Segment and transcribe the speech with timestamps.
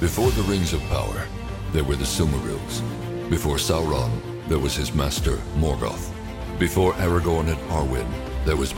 [0.00, 1.26] Before the Rings of Power,
[1.72, 2.82] there were the Silmarils.
[3.28, 4.12] Before Sauron,
[4.46, 6.12] there was his master, Morgoth.
[6.56, 8.06] Before Aragorn and Arwen,
[8.44, 8.72] there was.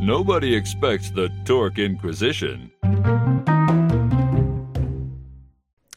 [0.00, 2.72] Nobody expects the Torque Inquisition.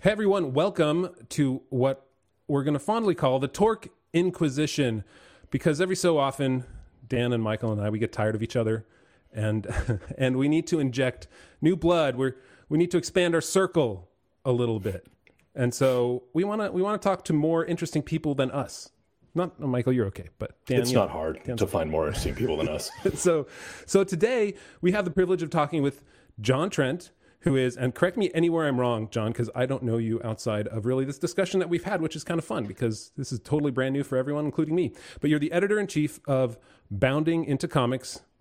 [0.01, 2.07] Hey everyone, welcome to what
[2.49, 5.05] we're going to fondly call the Torque Inquisition
[5.49, 6.65] because every so often
[7.07, 8.85] Dan and Michael and I we get tired of each other
[9.33, 9.67] and
[10.17, 11.27] and we need to inject
[11.61, 12.15] new blood.
[12.15, 12.33] we
[12.67, 14.09] we need to expand our circle
[14.45, 15.07] a little bit.
[15.55, 18.91] And so we want to we want to talk to more interesting people than us.
[19.35, 21.89] Not oh, Michael, you're okay, but Dan, it's you know, not hard Dan's to find
[21.89, 22.89] more interesting people than us.
[23.13, 23.47] so,
[23.85, 26.03] so today we have the privilege of talking with
[26.41, 27.11] John Trent,
[27.41, 30.67] who is, and correct me anywhere I'm wrong, John, because I don't know you outside
[30.67, 33.39] of really this discussion that we've had, which is kind of fun because this is
[33.39, 34.93] totally brand new for everyone, including me.
[35.21, 36.57] But you're the editor in chief of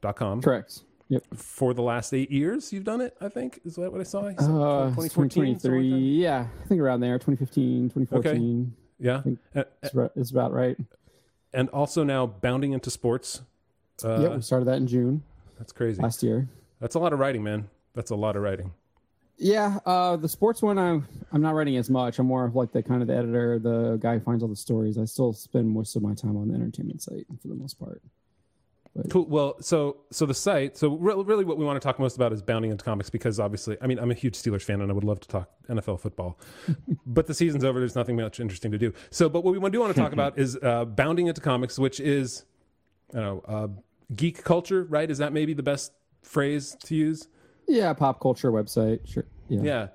[0.02, 0.42] boundingintocomics.com.
[0.42, 0.82] Correct.
[1.10, 1.24] Yep.
[1.34, 3.60] For the last eight years, you've done it, I think.
[3.64, 4.20] Is that what I saw?
[4.26, 5.88] Uh, 2014, 2023.
[5.90, 8.30] yeah, I think around there, 2015, 2014.
[8.30, 8.74] Okay.
[9.00, 9.22] Yeah,
[9.82, 10.76] it's, right, it's, about right.
[11.54, 13.42] And also now bounding into sports.
[14.04, 15.22] Uh, yeah, we started that in June.
[15.56, 16.02] That's crazy.
[16.02, 16.48] Last year.
[16.80, 17.70] That's a lot of writing, man.
[17.94, 18.72] That's a lot of writing.
[19.38, 22.18] Yeah, uh, the sports one, I'm I'm not writing as much.
[22.18, 24.56] I'm more of like the kind of the editor, the guy who finds all the
[24.56, 24.98] stories.
[24.98, 28.02] I still spend most of my time on the entertainment site for the most part.
[29.10, 29.26] Cool.
[29.26, 30.76] Well, so so the site.
[30.76, 33.38] So re- really, what we want to talk most about is bounding into comics because
[33.38, 36.00] obviously, I mean, I'm a huge Steelers fan and I would love to talk NFL
[36.00, 36.38] football,
[37.06, 37.78] but the season's over.
[37.78, 38.92] There's nothing much interesting to do.
[39.10, 42.00] So, but what we do want to talk about is uh, bounding into comics, which
[42.00, 42.44] is,
[43.14, 43.68] you know, uh,
[44.14, 44.84] geek culture.
[44.84, 45.10] Right?
[45.10, 47.28] Is that maybe the best phrase to use?
[47.68, 49.06] Yeah, pop culture website.
[49.06, 49.24] Sure.
[49.48, 49.60] Yeah.
[49.62, 49.88] Yeah.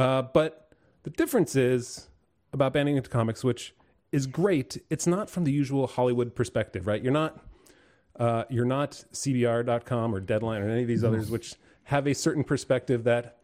[0.00, 0.70] Uh, but
[1.02, 2.08] the difference is
[2.52, 3.74] about bounding into comics, which
[4.12, 4.82] is great.
[4.90, 7.02] It's not from the usual Hollywood perspective, right?
[7.02, 7.45] You're not
[8.18, 12.44] uh, you're not CBR.com or Deadline or any of these others, which have a certain
[12.44, 13.38] perspective that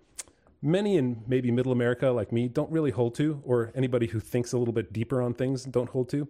[0.62, 4.52] many in maybe middle America, like me, don't really hold to, or anybody who thinks
[4.52, 6.28] a little bit deeper on things don't hold to.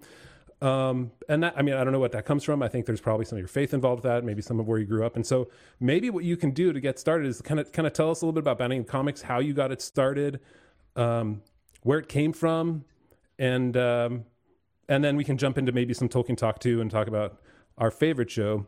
[0.62, 2.62] Um, and that, I mean, I don't know what that comes from.
[2.62, 4.78] I think there's probably some of your faith involved with that, maybe some of where
[4.78, 5.16] you grew up.
[5.16, 5.48] And so
[5.80, 8.22] maybe what you can do to get started is kind of kind of tell us
[8.22, 10.38] a little bit about Bounding Comics, how you got it started,
[10.94, 11.42] um,
[11.82, 12.84] where it came from,
[13.40, 14.24] and um,
[14.88, 17.40] and then we can jump into maybe some Tolkien talk too and talk about
[17.78, 18.66] our favorite show,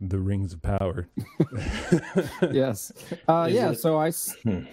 [0.00, 1.08] The Rings of Power.
[2.50, 2.92] yes.
[3.28, 3.70] Uh, yeah.
[3.70, 3.80] It...
[3.80, 4.12] So I.
[4.42, 4.64] Hmm.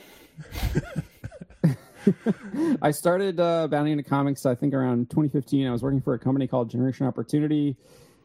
[2.81, 4.45] I started uh, bounding into comics.
[4.45, 5.67] I think around 2015.
[5.67, 7.75] I was working for a company called Generation Opportunity.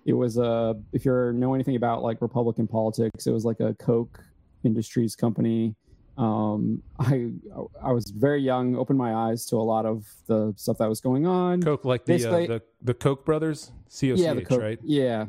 [0.04, 3.60] It was a, uh, if you know anything about like Republican politics, it was like
[3.60, 4.21] a Koch
[4.62, 5.75] Industries company.
[6.16, 7.31] Um, I
[7.82, 11.00] I was very young, opened my eyes to a lot of the stuff that was
[11.00, 11.62] going on.
[11.62, 14.78] Koch, like the uh, the, the Koch brothers, C O C H, right?
[14.84, 15.26] Yeah,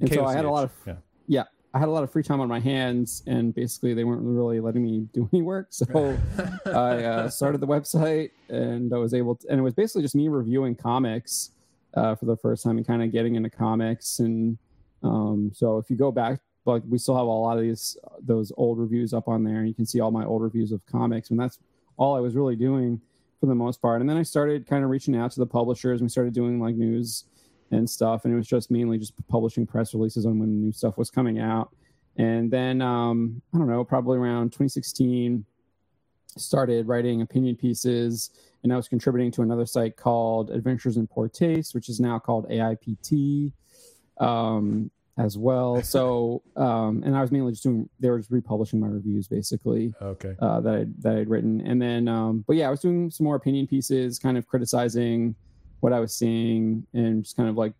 [0.00, 0.94] and K-O-C-H, so I had a lot of yeah.
[1.26, 1.44] yeah.
[1.72, 4.60] I had a lot of free time on my hands, and basically they weren't really
[4.60, 5.68] letting me do any work.
[5.70, 6.16] So
[6.66, 10.14] I uh, started the website, and I was able to, and it was basically just
[10.14, 11.50] me reviewing comics
[11.94, 14.20] uh, for the first time and kind of getting into comics.
[14.20, 14.56] And
[15.02, 18.52] um, so if you go back, like we still have a lot of these those
[18.56, 21.30] old reviews up on there, and you can see all my old reviews of comics,
[21.30, 21.58] and that's
[21.96, 23.00] all I was really doing
[23.40, 24.00] for the most part.
[24.00, 26.60] And then I started kind of reaching out to the publishers, and we started doing
[26.60, 27.24] like news
[27.74, 28.24] and stuff.
[28.24, 31.38] And it was just mainly just publishing press releases on when new stuff was coming
[31.40, 31.70] out.
[32.16, 35.44] And then um, I don't know, probably around 2016,
[36.36, 38.30] started writing opinion pieces,
[38.62, 42.18] and I was contributing to another site called Adventures in Poor Taste, which is now
[42.18, 43.52] called AIPT.
[44.18, 45.82] Um, as well.
[45.82, 49.94] So, um, and I was mainly just doing, they were just republishing my reviews basically.
[50.00, 50.34] Okay.
[50.40, 51.60] Uh, that I, that I'd written.
[51.60, 55.34] And then, um, but yeah, I was doing some more opinion pieces, kind of criticizing
[55.80, 57.74] what I was seeing and just kind of like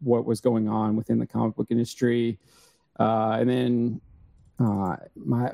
[0.00, 2.38] what was going on within the comic book industry.
[2.98, 4.00] Uh, and then
[4.58, 5.52] uh, my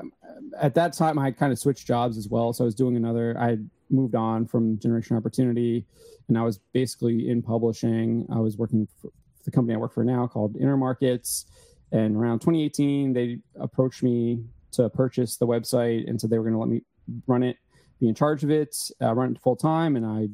[0.59, 2.53] at that time I kind of switched jobs as well.
[2.53, 3.37] So I was doing another.
[3.39, 3.57] I
[3.89, 5.85] moved on from Generation Opportunity,
[6.27, 8.27] and I was basically in publishing.
[8.31, 9.11] I was working for
[9.45, 11.45] the company I work for now called Intermarkets.
[11.93, 14.43] And around 2018, they approached me
[14.73, 16.81] to purchase the website and said they were going to let me
[17.27, 17.57] run it,
[18.01, 20.27] be in charge of it, uh, run it full time, and I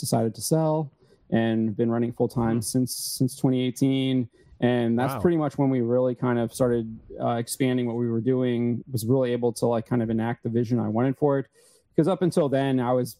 [0.00, 0.90] decided to sell
[1.30, 2.60] and been running full time mm-hmm.
[2.60, 4.28] since since 2018
[4.62, 5.20] and that's wow.
[5.20, 9.06] pretty much when we really kind of started uh, expanding what we were doing was
[9.06, 11.46] really able to like kind of enact the vision i wanted for it
[11.94, 13.16] because up until then i was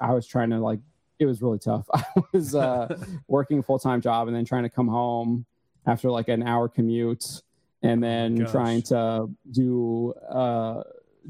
[0.00, 0.80] i was trying to like
[1.18, 2.96] it was really tough i was uh,
[3.28, 5.44] working a full-time job and then trying to come home
[5.86, 7.42] after like an hour commute
[7.82, 10.82] and oh then oh trying to do uh,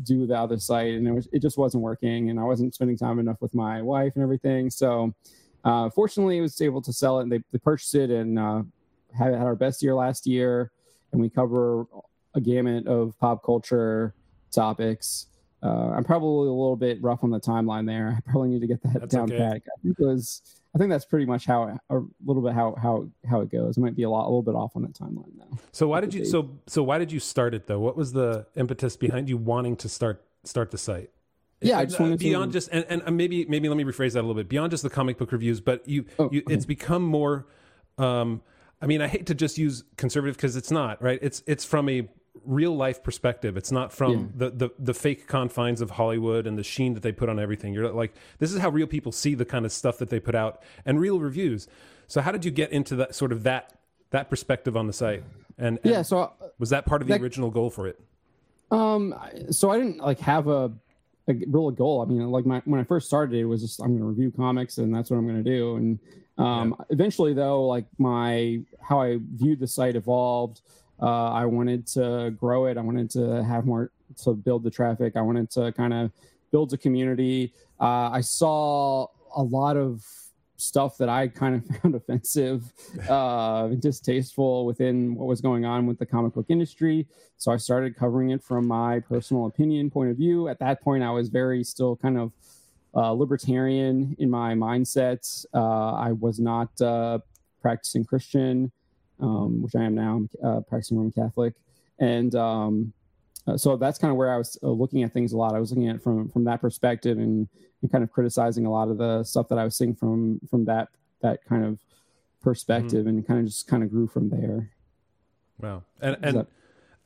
[0.02, 2.96] do the other site and it was it just wasn't working and I wasn't spending
[2.96, 4.70] time enough with my wife and everything.
[4.70, 5.14] So
[5.64, 8.62] uh, fortunately I was able to sell it and they, they purchased it and uh,
[9.16, 10.70] had, had our best year last year
[11.12, 11.86] and we cover
[12.34, 14.14] a gamut of pop culture
[14.52, 15.26] topics.
[15.62, 18.14] Uh, I'm probably a little bit rough on the timeline there.
[18.16, 19.38] I probably need to get that That's down okay.
[19.38, 19.52] pat.
[19.56, 20.40] I think it was.
[20.74, 23.76] I think that's pretty much how a little bit how how how it goes.
[23.76, 25.58] It might be a lot a little bit off on the timeline though.
[25.72, 27.80] So why did you so so why did you start it though?
[27.80, 31.10] What was the impetus behind you wanting to start start the site?
[31.60, 33.84] Yeah, I just Uh, wanted to- beyond just and, and uh, maybe maybe let me
[33.84, 36.42] rephrase that a little bit beyond just the comic book reviews, but you, Oh, you
[36.48, 37.46] it's become more.
[37.98, 38.40] Um,
[38.80, 41.18] I mean, I hate to just use conservative because it's not right.
[41.20, 42.08] It's it's from a
[42.44, 43.56] real life perspective.
[43.56, 47.12] It's not from the, the the fake confines of Hollywood and the sheen that they
[47.12, 47.72] put on everything.
[47.74, 50.34] You're like, this is how real people see the kind of stuff that they put
[50.34, 51.68] out and real reviews.
[52.06, 53.78] So how did you get into that sort of that
[54.10, 55.22] that perspective on the site?
[55.58, 58.00] And, and Yeah, so was that part of the that- original goal for it?
[58.70, 59.14] Um,
[59.50, 60.72] so I didn't like have a,
[61.28, 62.02] a real goal.
[62.02, 64.30] I mean, like my when I first started, it was just I'm going to review
[64.30, 65.76] comics and that's what I'm going to do.
[65.76, 65.98] And
[66.38, 70.62] um, eventually, though, like my how I viewed the site evolved.
[71.00, 72.76] Uh, I wanted to grow it.
[72.76, 73.90] I wanted to have more
[74.24, 75.16] to build the traffic.
[75.16, 76.10] I wanted to kind of
[76.50, 77.52] build a community.
[77.80, 80.04] Uh, I saw a lot of
[80.60, 82.72] stuff that I kind of found offensive,
[83.08, 87.06] uh, distasteful within what was going on with the comic book industry.
[87.38, 90.48] So I started covering it from my personal opinion point of view.
[90.48, 92.32] At that point, I was very still kind of
[92.94, 95.46] uh, libertarian in my mindset.
[95.54, 97.20] Uh, I was not uh,
[97.62, 98.72] practicing Christian,
[99.20, 100.16] um, which I am now.
[100.16, 101.54] I'm uh, practicing Roman Catholic,
[101.98, 102.92] and um,
[103.46, 105.54] uh, so that's kind of where I was uh, looking at things a lot.
[105.54, 107.48] I was looking at it from from that perspective and,
[107.82, 110.64] and kind of criticizing a lot of the stuff that I was seeing from from
[110.66, 110.88] that
[111.22, 111.78] that kind of
[112.40, 114.70] perspective, and kind of just kind of grew from there.
[115.60, 115.84] Wow.
[116.00, 116.46] And and that-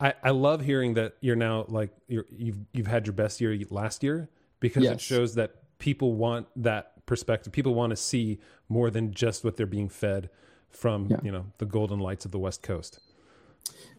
[0.01, 3.57] I, I love hearing that you're now like you're you've you've had your best year
[3.71, 4.29] last year
[4.61, 7.53] because it shows that people want that perspective.
[7.53, 10.31] People want to see more than just what they're being fed
[10.77, 11.17] from, Yeah.
[11.23, 12.99] you know, the golden lights of the West Coast.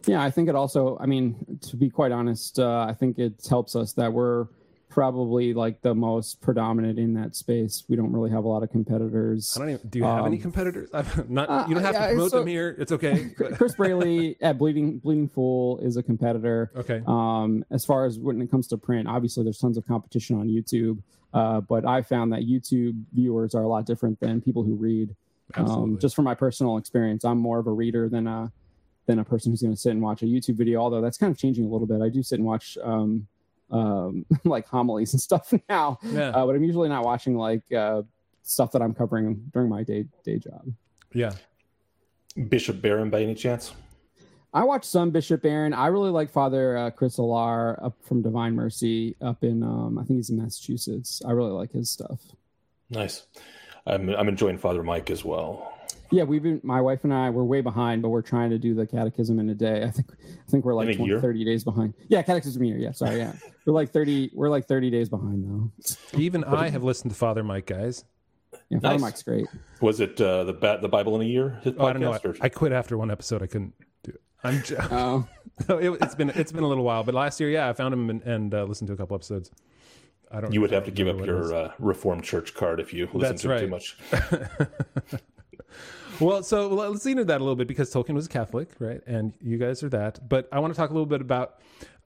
[0.06, 0.96] Yeah, I think it also.
[1.00, 4.46] I mean, to be quite honest, uh, I think it helps us that we're
[4.88, 7.82] probably like the most predominant in that space.
[7.88, 9.52] We don't really have a lot of competitors.
[9.56, 10.88] I don't even do you have any Um, competitors?
[10.94, 12.76] I'm not uh, you don't have to promote so- them here.
[12.78, 13.30] It's okay.
[13.56, 16.70] Chris Braley at Bleeding Bleeding Fool is a competitor.
[16.76, 17.02] okay.
[17.06, 20.46] Um, as far as when it comes to print, obviously there's tons of competition on
[20.48, 21.02] YouTube,
[21.34, 25.14] uh, but I found that YouTube viewers are a lot different than people who read.
[25.54, 25.94] Absolutely.
[25.94, 28.52] Um, just from my personal experience, I'm more of a reader than a
[29.06, 30.80] than a person who's going to sit and watch a YouTube video.
[30.80, 32.02] Although that's kind of changing a little bit.
[32.02, 33.26] I do sit and watch um,
[33.70, 36.30] um, like homilies and stuff now, yeah.
[36.30, 38.02] uh, but I'm usually not watching like uh,
[38.42, 40.66] stuff that I'm covering during my day day job.
[41.12, 41.32] yeah.
[42.48, 43.72] Bishop Barron, by any chance?
[44.52, 45.72] I watched some Bishop Barron.
[45.72, 50.04] I really like Father uh, Chris Alar up from Divine Mercy up in um, I
[50.04, 51.22] think he's in Massachusetts.
[51.26, 52.20] I really like his stuff.
[52.90, 53.26] Nice.
[53.86, 55.72] I'm I'm enjoying Father Mike as well.
[56.12, 58.74] Yeah, we've been my wife and I we're way behind, but we're trying to do
[58.74, 59.82] the catechism in a day.
[59.84, 61.94] I think I think we're like 20, 30 days behind.
[62.08, 62.78] Yeah, catechism a year.
[62.78, 63.16] Yeah, sorry.
[63.18, 63.32] Yeah,
[63.66, 64.30] we're like 30.
[64.32, 65.72] We're like 30 days behind though.
[66.18, 68.04] Even I have listened to Father Mike, guys.
[68.70, 69.00] Yeah, Father Nice.
[69.00, 69.46] Mike's great.
[69.80, 71.58] Was it uh, the ba- the Bible in a year?
[71.62, 72.12] His podcast, Oh, I don't know.
[72.12, 73.42] I, or- I quit after one episode.
[73.42, 74.20] I couldn't do it.
[74.44, 75.26] I'm j- Oh,
[75.68, 78.10] it, it's been it's been a little while, but last year, yeah, I found him
[78.10, 79.50] and, and uh, listened to a couple episodes.
[80.30, 80.52] I don't.
[80.52, 82.92] you would have to give up remember what it your uh, Reformed Church card if
[82.92, 83.70] you listen That's to it too right.
[83.70, 85.20] much.
[86.20, 89.02] Well, so let's lean into that a little bit because Tolkien was a Catholic, right?
[89.06, 90.26] And you guys are that.
[90.28, 91.60] But I want to talk a little bit about,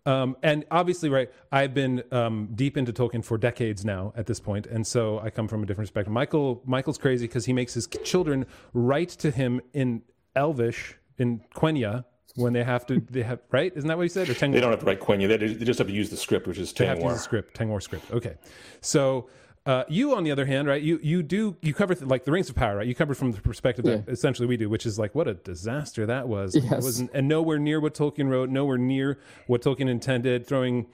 [0.04, 4.40] um, and obviously, right, I've been um, deep into Tolkien for decades now at this
[4.40, 6.12] point, and so I come from a different perspective.
[6.12, 10.02] Michael, Michael's crazy because he makes his children write to him in
[10.34, 12.04] Elvish in Quenya
[12.36, 13.00] when they have to.
[13.00, 13.72] They have right?
[13.74, 14.28] Isn't that what you said?
[14.28, 14.52] Or Tengwar?
[14.52, 15.28] They don't have to write Quenya.
[15.28, 17.14] They, they just have to use the script, which is They have to use Tengwar.
[17.16, 18.10] the script, Tengwar script.
[18.10, 18.34] Okay,
[18.80, 19.28] so
[19.66, 20.82] uh, you, on the other hand, right?
[20.82, 22.86] You you do you cover th- like the Rings of Power, right?
[22.86, 26.06] You cover from the perspective that essentially we do, which is like what a disaster
[26.06, 26.54] that was.
[26.54, 26.82] It Yes.
[26.82, 30.46] wasn't, and nowhere near what Tolkien wrote, nowhere near what Tolkien intended.
[30.46, 30.86] Throwing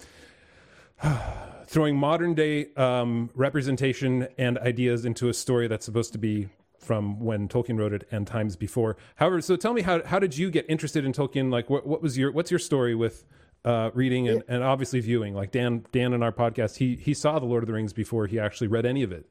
[1.66, 6.48] throwing modern day um, representation and ideas into a story that's supposed to be
[6.86, 8.96] from when Tolkien wrote it and times before.
[9.16, 11.50] However, so tell me how how did you get interested in Tolkien?
[11.50, 13.24] Like, what what was your what's your story with
[13.64, 15.34] uh, reading and, and obviously viewing?
[15.34, 18.26] Like Dan Dan in our podcast, he he saw the Lord of the Rings before
[18.26, 19.26] he actually read any of it.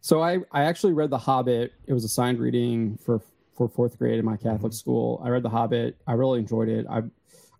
[0.00, 1.72] so I I actually read The Hobbit.
[1.86, 3.20] It was assigned reading for
[3.56, 5.20] for fourth grade in my Catholic school.
[5.24, 5.96] I read The Hobbit.
[6.06, 6.86] I really enjoyed it.
[6.88, 7.02] I.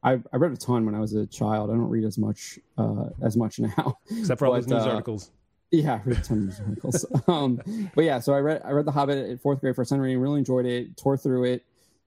[0.03, 1.69] I, I read a ton when I was a child.
[1.69, 3.99] I don't read as much uh, as much now.
[4.11, 5.31] Except for all those news uh, articles.
[5.73, 7.07] Yeah, I read a ton of articles.
[7.29, 7.61] um,
[7.95, 10.19] but yeah, so I read I read The Hobbit at fourth grade for Sun reading.
[10.21, 10.97] Really enjoyed it.
[10.97, 11.65] Tore through it,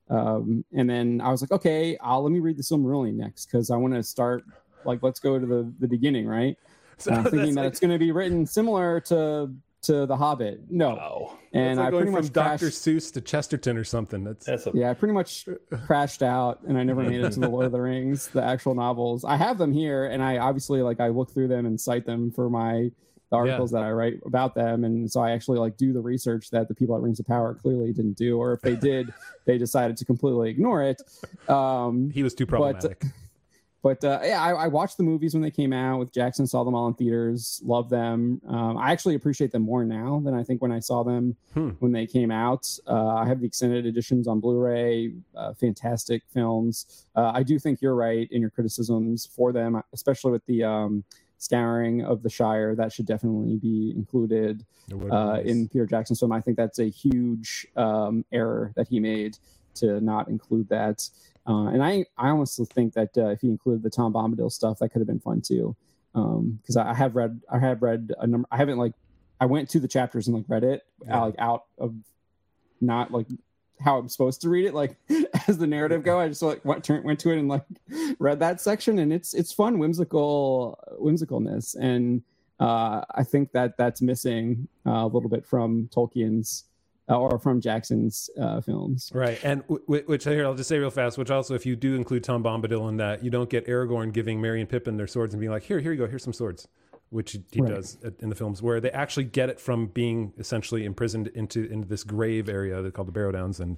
[0.10, 3.72] um, and then I was like, okay, I'll let me read the Silmarillion next because
[3.72, 4.44] I want to start
[4.86, 6.58] like let's go to the the beginning, right?
[7.00, 9.52] So And I'm thinking that's that like- it's going to be written similar to
[9.84, 10.70] to The Hobbit.
[10.70, 11.38] No, Wow.
[11.54, 12.68] and It's like I going pretty from much Dr.
[12.68, 14.24] Seuss to Chesterton or something.
[14.24, 15.50] That's That's a yeah, I pretty much
[15.88, 18.76] crashed out, and I never made it to the Lord of the Rings, the actual
[18.76, 19.26] novels.
[19.26, 22.32] I have them here, and I obviously like I look through them and cite them
[22.32, 22.92] for my
[23.34, 26.52] the articles that I write about them, and so I actually like do the research
[26.52, 29.12] that the people at Rings of Power clearly didn't do, or if they did,
[29.46, 31.02] they decided to completely ignore it.
[31.50, 33.04] Um, he was too problematic.
[33.84, 36.64] But uh, yeah, I, I watched the movies when they came out with Jackson, saw
[36.64, 38.40] them all in theaters, love them.
[38.48, 41.72] Um, I actually appreciate them more now than I think when I saw them Hmm.
[41.80, 42.66] when they came out.
[42.88, 45.12] Uh, I have the extended editions on Blu-ray.
[45.36, 47.06] Uh, fantastic films.
[47.14, 51.04] Uh, I do think you're right in your criticisms for them, especially with the um,
[51.44, 52.76] scouring of the Shire.
[52.76, 55.46] That should definitely be included It would've been uh, nice.
[55.46, 56.32] in Peter Jackson's film.
[56.32, 59.38] I think that's a huge um, error that he made
[59.76, 61.08] to not include that.
[61.48, 64.80] Uh, and I, I almost think that uh, if he included the Tom Bombadil stuff,
[64.80, 65.76] that could have been fun too.
[66.14, 68.48] Because I I have read, I have read a number.
[68.52, 68.94] I haven't like,
[69.42, 71.22] I went to the chapters and like read it, Yeah.
[71.22, 71.96] like out of
[72.80, 73.26] not like
[73.84, 74.98] how I'm supposed to read it, like
[75.48, 76.20] as the narrative go.
[76.20, 77.66] I just like went turn, went to it and like
[78.20, 82.24] read that section, and it's it's fun, whimsical, whimsicalness, and
[82.60, 86.66] uh, I think that that's missing uh, a little bit from Tolkien's
[87.10, 89.12] uh, or from Jackson's uh, films.
[89.14, 91.18] Right, and w- w- which here I'll just say real fast.
[91.18, 94.40] Which also, if you do include Tom Bombadil in that, you don't get Aragorn giving
[94.40, 96.08] Merry and Pippin their swords and being like, "Here, here you go.
[96.08, 96.68] Here's some swords,"
[97.14, 97.74] which he Right.
[97.74, 101.88] does in the films, where they actually get it from being essentially imprisoned into into
[101.88, 103.78] this grave area they call the Barrow Downs, and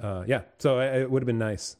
[0.00, 1.76] uh, yeah, so I, it would have been nice.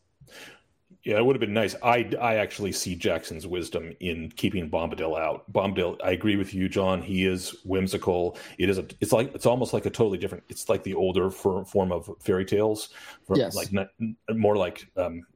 [1.05, 1.75] Yeah, it would have been nice.
[1.83, 5.53] I, I actually see Jackson's wisdom in keeping Bombadil out.
[5.53, 7.03] Bombadil, I agree with you, John.
[7.03, 8.37] He is whimsical.
[8.57, 8.87] It is a.
[9.01, 10.45] It's like it's almost like a totally different.
[10.49, 12.91] It's like the older for, form of fairy tales,
[13.27, 13.57] from, Yes.
[13.57, 13.89] like not,
[14.33, 15.27] more like um,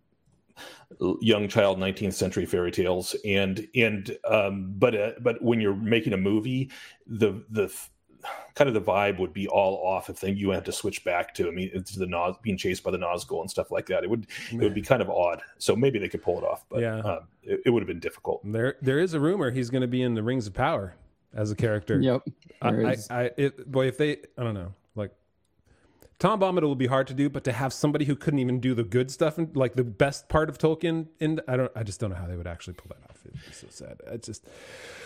[1.21, 3.15] young child 19th century fairy tales.
[3.25, 6.71] And and um, but uh, but when you're making a movie,
[7.07, 7.73] the the
[8.55, 11.33] kind of the vibe would be all off if then you had to switch back
[11.35, 14.03] to I mean it's the Naz being chased by the Nazgul and stuff like that.
[14.03, 15.43] It would it would be kind of odd.
[15.59, 16.99] So maybe they could pull it off, but Yeah.
[17.01, 18.41] um, it, it would have been difficult.
[18.45, 20.97] There, there is a rumor he's going to be in the Rings of Power
[21.35, 22.01] as a character.
[22.01, 22.23] Yep.
[22.63, 22.97] I, I.
[23.11, 25.13] I, it, boy, if they, I don't know, like
[26.19, 28.75] Tom Bombadil will be hard to do, but to have somebody who couldn't even do
[28.75, 32.01] the good stuff and like the best part of Tolkien, in I don't, I just
[32.01, 33.21] don't know how they would actually pull that off.
[33.49, 34.01] It's so sad.
[34.07, 34.47] It's just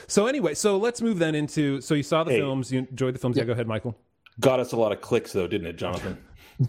[0.06, 0.54] so anyway.
[0.54, 1.80] So let's move then into.
[1.80, 2.38] So you saw the Hey.
[2.38, 3.36] films, you enjoyed the films.
[3.36, 3.96] Yeah, go ahead, Michael.
[4.38, 6.16] Got us a lot of clicks though, didn't it, Jonathan?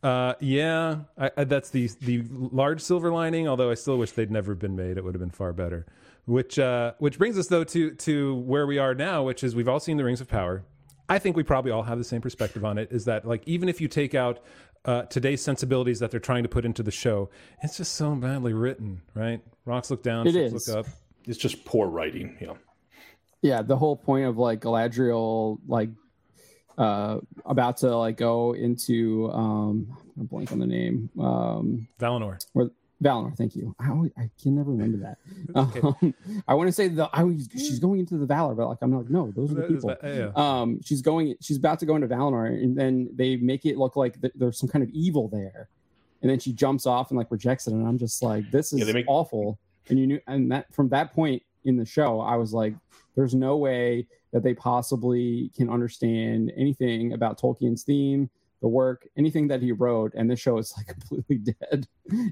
[0.00, 3.48] Uh, yeah, I, I, that's the the large silver lining.
[3.48, 4.96] Although I still wish they'd never been made.
[4.96, 5.86] It would have been far better.
[6.24, 9.68] Which uh, which brings us though to to where we are now, which is we've
[9.68, 10.62] all seen the Rings of Power.
[11.08, 12.90] I think we probably all have the same perspective on it.
[12.92, 14.40] Is that like even if you take out
[14.84, 17.30] uh, today's sensibilities that they're trying to put into the show,
[17.62, 19.40] it's just so badly written, right?
[19.64, 20.68] Rocks look down, It ships is.
[20.68, 20.86] look up.
[21.26, 22.58] It's just poor writing, you know.
[23.42, 25.90] yeah the whole point of like galadriel like
[26.78, 32.38] uh about to like go into um i'm blank on the name um Valinor.
[32.54, 32.70] or
[33.02, 33.74] Valinor, thank you.
[33.78, 35.18] I always, I can never remember that.
[35.54, 36.14] Um,
[36.48, 38.92] I want to say the I was, she's going into the Valar, but like I'm
[38.92, 39.88] like no, those are the people.
[39.90, 40.30] that- yeah.
[40.34, 43.94] Um, she's going, she's about to go into Valinor, and then they make it look
[43.96, 45.68] like th- there's some kind of evil there,
[46.22, 48.80] and then she jumps off and like rejects it, and I'm just like, this is
[48.86, 49.58] Yeah, make- awful.
[49.88, 52.74] And you knew, and that from that point in the show, I was like,
[53.14, 58.28] there's no way that they possibly can understand anything about Tolkien's theme,
[58.60, 61.86] the work, anything that he wrote, and this show is like completely dead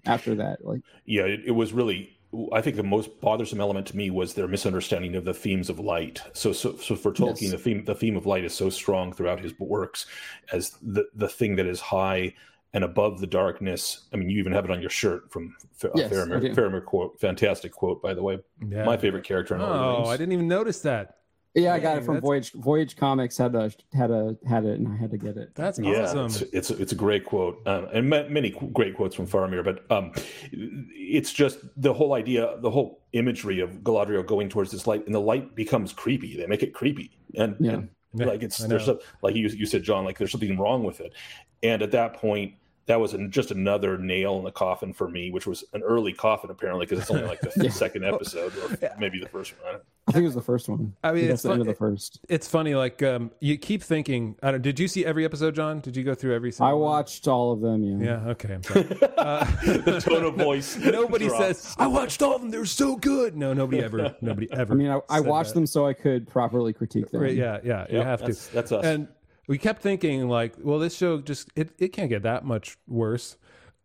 [0.06, 0.64] after that.
[0.64, 2.12] Like, Yeah, it, it was really.
[2.52, 5.78] I think the most bothersome element to me was their misunderstanding of the themes of
[5.78, 6.20] light.
[6.34, 7.50] So, so, so for Tolkien, Yes.
[7.52, 10.06] the theme the theme of light is so strong throughout his works
[10.52, 12.34] as the the thing that is high
[12.74, 14.06] and above the darkness.
[14.12, 16.54] I mean, you even have it on your shirt from Fa- uh, Yes, Faramir.
[16.54, 18.38] Faramir quote, fantastic quote, by the way.
[18.68, 18.84] yeah.
[18.84, 21.18] My favorite character in all the Oh, I didn't even notice that.
[21.56, 22.52] Yeah, I got Dang, it from that's- Voyage.
[22.52, 25.54] Voyage Comics had a had a had it, and I had to get it.
[25.54, 26.26] That's Yeah, awesome.
[26.26, 29.64] it's, it's it's a great quote, um, and ma- many great quotes from Faramir.
[29.64, 30.12] But um,
[30.52, 35.14] it's just the whole idea, the whole imagery of Galadriel going towards this light, and
[35.14, 36.36] the light becomes creepy.
[36.36, 37.72] They make it creepy, and, Yeah.
[37.72, 38.94] and, like it's there's know.
[38.94, 41.14] some, like you you said, John, like there's something wrong with it.
[41.62, 42.52] And at that point,
[42.86, 46.12] that was an, just another nail in the coffin for me, which was an early
[46.12, 47.70] coffin apparently because it's only like the Yeah.
[47.70, 49.80] second episode or maybe the first one.
[50.08, 50.94] I think it was the first one.
[51.02, 52.20] I mean, think it's that's the end of the first.
[52.28, 55.80] it's funny like um you keep thinking i don't did you see every episode john
[55.80, 56.90] did you go through every I single one?
[56.92, 57.82] watched all of them.
[58.00, 58.22] Yeah.
[58.24, 58.86] yeah okay I'm sorry.
[59.16, 60.76] Uh, the tone of voice.
[60.76, 61.58] nobody drops.
[61.62, 64.76] says i watched all of them they're so good no nobody ever nobody ever I
[64.76, 65.54] mean, I, I watched that.
[65.54, 67.22] them so I could properly critique them.
[67.22, 68.84] Right, yeah yeah you Yep, have that's, to That's us.
[68.84, 69.08] and
[69.46, 73.36] we kept thinking like well this show just it, it can't get that much worse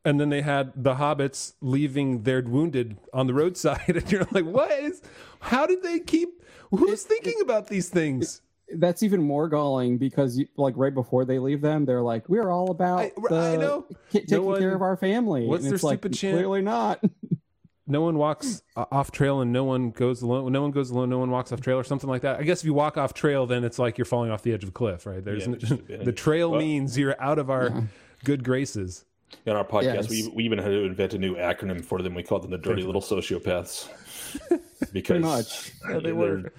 [0.04, 4.46] and then they had the hobbits leaving their wounded on the roadside and you're like
[4.46, 5.02] what is
[5.40, 8.42] how did they keep who's thinking about these things
[8.76, 12.50] that's even more galling because you, like right before they leave them, they're like, "We're
[12.50, 15.84] all about I- the, I taking one- care of our family." What's and their it's
[15.84, 16.38] like, stupid chant?
[16.38, 17.04] Clearly not.
[17.92, 20.52] No one walks off trail and no one goes alone.
[20.52, 21.10] No one goes alone.
[21.10, 22.40] No one walks off trail or something like that.
[22.40, 24.64] I guess if you walk off trail, then it's like you're falling off the edge
[24.64, 25.24] of a cliff, right?
[25.24, 27.84] There's Yeah, just the trail Well- means you're out of our
[28.24, 29.06] good graces.
[29.46, 30.10] In our podcast, Yes.
[30.10, 32.14] we, we even had to invent a new acronym for them.
[32.16, 33.88] We called them the dirty little sociopaths.
[34.92, 35.72] because much.
[35.88, 36.54] Yeah, they they're- were.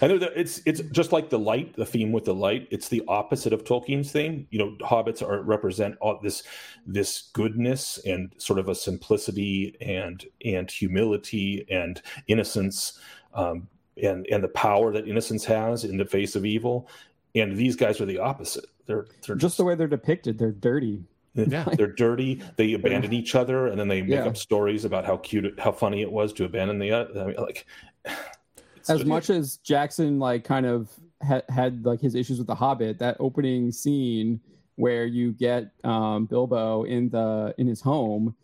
[0.00, 2.68] And it's it's just like the light, the theme with the light.
[2.70, 4.46] It's the opposite of Tolkien's thing.
[4.50, 6.42] You know, hobbits are represent all this
[6.86, 12.98] this goodness and sort of a simplicity and and humility and innocence,
[13.34, 13.68] um,
[14.02, 16.88] and and the power that innocence has in the face of evil.
[17.34, 18.66] And these guys are the opposite.
[18.86, 21.04] They're they're Just the way they're depicted, they're dirty.
[21.34, 21.64] Yeah.
[21.76, 22.40] they're dirty.
[22.56, 24.24] They abandon each other, and then they make Yeah.
[24.26, 26.92] up stories about how cute, it- how funny it was to abandon the.
[26.92, 27.20] other.
[27.20, 27.66] I mean, like
[28.88, 30.88] As much as Jackson like kind of
[31.20, 34.40] had had like his issues with the Hobbit, that opening scene
[34.76, 38.34] where you get um, Bilbo in the in his home.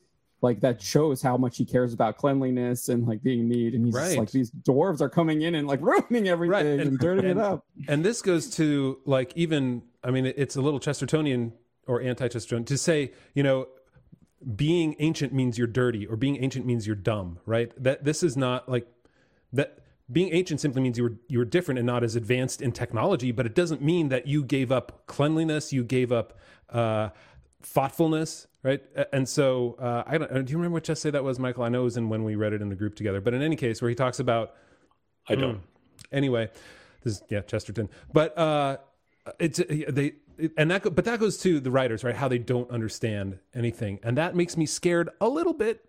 [0.41, 3.95] Like that shows how much he cares about cleanliness and like being neat, and he's
[3.95, 4.19] Right.
[4.19, 7.65] like these dwarves are coming in and like ruining everything and, and- dirtying it up.
[7.87, 11.53] and this goes to like even i mean it's a little chestertonian
[11.87, 13.69] or anti-chestertonian to say you know
[14.57, 18.37] being ancient means you're dirty or being ancient means you're dumb right that this is
[18.37, 18.89] not like
[19.53, 19.79] that
[20.11, 23.31] being ancient simply means you were you were different and not as advanced in technology
[23.33, 26.39] but it doesn't mean that you gave up cleanliness you gave up
[26.71, 27.09] uh
[27.63, 28.83] thoughtfulness right?
[29.13, 31.63] And so uh i don't do you remember what essay that was michael?
[31.63, 33.43] I know it was in when we read it in the group together but in
[33.43, 34.55] any case where he talks about
[35.29, 35.61] I don't.
[36.11, 36.51] anyway
[37.05, 37.89] this is yeah chesterton.
[38.13, 38.79] But uh
[39.39, 40.15] it's they
[40.57, 42.17] and that but that goes to the writers right?
[42.17, 44.01] How they don't understand anything.
[44.03, 45.85] And that makes me scared a little bit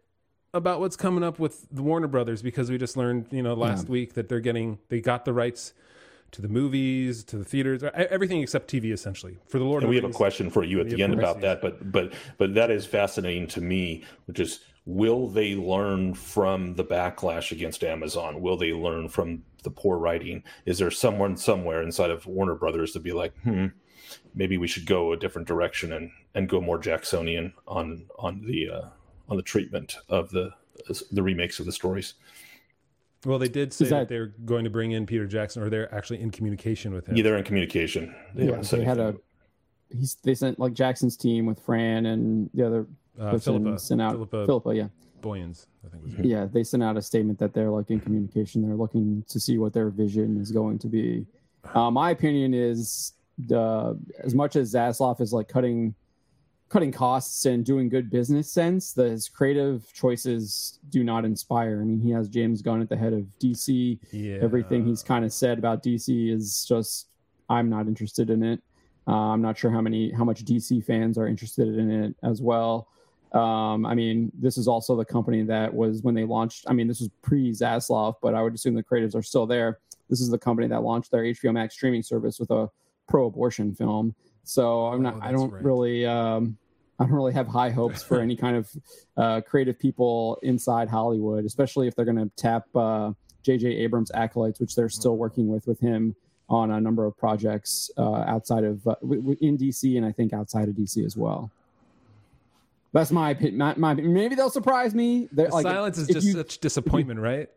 [0.53, 3.89] about what's coming up with the warner brothers because we just learned you know last
[3.89, 5.73] week that they're getting they got the rights
[6.31, 9.89] to the movies to the theaters everything except tv essentially for the lord And of
[9.89, 12.13] we the have a question for you at We the end about that, but but
[12.37, 17.83] but that is fascinating to me, which is will they learn from the backlash against
[17.83, 18.41] Amazon?
[18.41, 20.43] Will they learn from the poor writing?
[20.65, 23.67] Is there someone somewhere inside of Warner Brothers to be like, hmm,
[24.35, 28.69] maybe we should go a different direction and and go more Jacksonian on on the
[28.69, 28.89] uh,
[29.29, 30.51] on the treatment of the
[31.11, 32.15] the remakes of the stories?
[33.25, 35.93] well they did say that, that- they're going to bring in peter jackson or they're
[35.95, 38.13] actually in communication with him Yeah, they're in communication.
[38.35, 39.15] They Yeah, haven't they had a
[39.91, 42.87] he's they sent like Jackson's team with Fran and the other
[43.19, 44.87] uh, person philippa sent out philippa Philippa, yeah.
[45.21, 47.99] boyens i think was her Yeah, they sent out a statement that they're like in
[48.01, 48.61] communication.
[48.61, 51.25] They're looking to see what their vision is going to be.
[51.73, 53.13] Uh, my opinion is
[53.47, 55.93] the as much as Zaslav is like cutting
[56.73, 61.79] cutting costs and doing good business sense, the, his creative choices do not inspire.
[61.79, 63.99] I mean, he has James Gunn at the head of DC.
[64.11, 67.09] yeah Everything he's kind of said about DC is just
[67.47, 68.59] I'm not interested in it.
[69.07, 72.41] Uh, I'm not sure how many how much DC fans are interested in it as
[72.41, 72.87] well.
[73.33, 76.65] Um, I mean, this is also the company that was when they launched.
[76.67, 79.77] I mean, this was pre Zaslav, but I would assume the creatives are still there.
[80.09, 82.67] This is the company that launched their HBO Max streaming service with a
[83.07, 84.15] pro-abortion film.
[84.43, 85.15] So I'm not.
[85.15, 85.63] Oh, I don't right.
[85.63, 86.05] really.
[86.07, 86.57] Um,
[86.99, 88.69] I don't really have high hopes for any kind of
[89.17, 93.11] uh, creative people inside Hollywood, especially if they're going to tap uh,
[93.43, 93.67] J.J.
[93.67, 96.15] Abrams acolytes, which they're still working with with him
[96.49, 98.95] on a number of projects uh, outside of uh,
[99.41, 101.51] in DC and I think outside of DC as well.
[102.91, 103.57] That's my opinion.
[103.57, 105.27] My, my, maybe they'll surprise me.
[105.31, 107.49] They're, The like, silence is just you- such disappointment right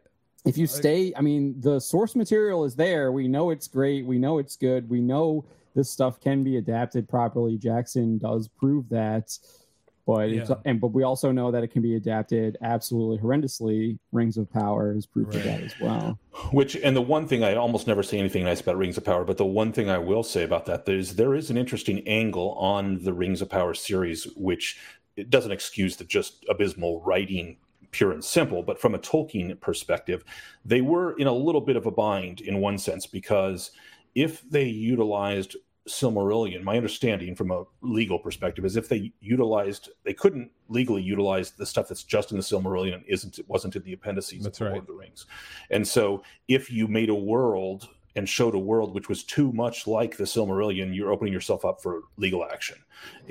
[0.46, 4.16] if you stay i mean the source material is there we know it's great we
[4.18, 5.44] know it's good we know
[5.76, 9.38] this stuff can be adapted properly jackson does prove that
[10.06, 10.56] but it's, Yeah.
[10.64, 14.92] and but we also know that it can be adapted absolutely horrendously rings of power
[14.96, 16.18] is proof of that as well
[16.52, 19.24] Which and the one thing I almost never say anything nice about Rings of Power,
[19.24, 22.52] but the one thing I will say about that is there is an interesting angle
[22.52, 24.78] on the Rings of Power series, which
[25.16, 27.56] it doesn't excuse the just abysmal writing,
[27.90, 28.62] pure and simple.
[28.62, 30.22] But from a Tolkien perspective,
[30.64, 33.70] they were in a little bit of a bind in one sense because
[34.14, 35.56] if they utilized
[35.88, 41.52] Silmarillion, my understanding from a legal perspective is if they utilized, they couldn't legally utilize
[41.52, 44.66] the stuff that's just in the Silmarillion isn't it wasn't in the appendices That's of
[44.66, 44.72] right.
[44.72, 45.26] Lord of the Rings,
[45.70, 49.86] and so if you made a world and showed a world which was too much
[49.86, 52.78] like the Silmarillion, you're opening yourself up for legal action,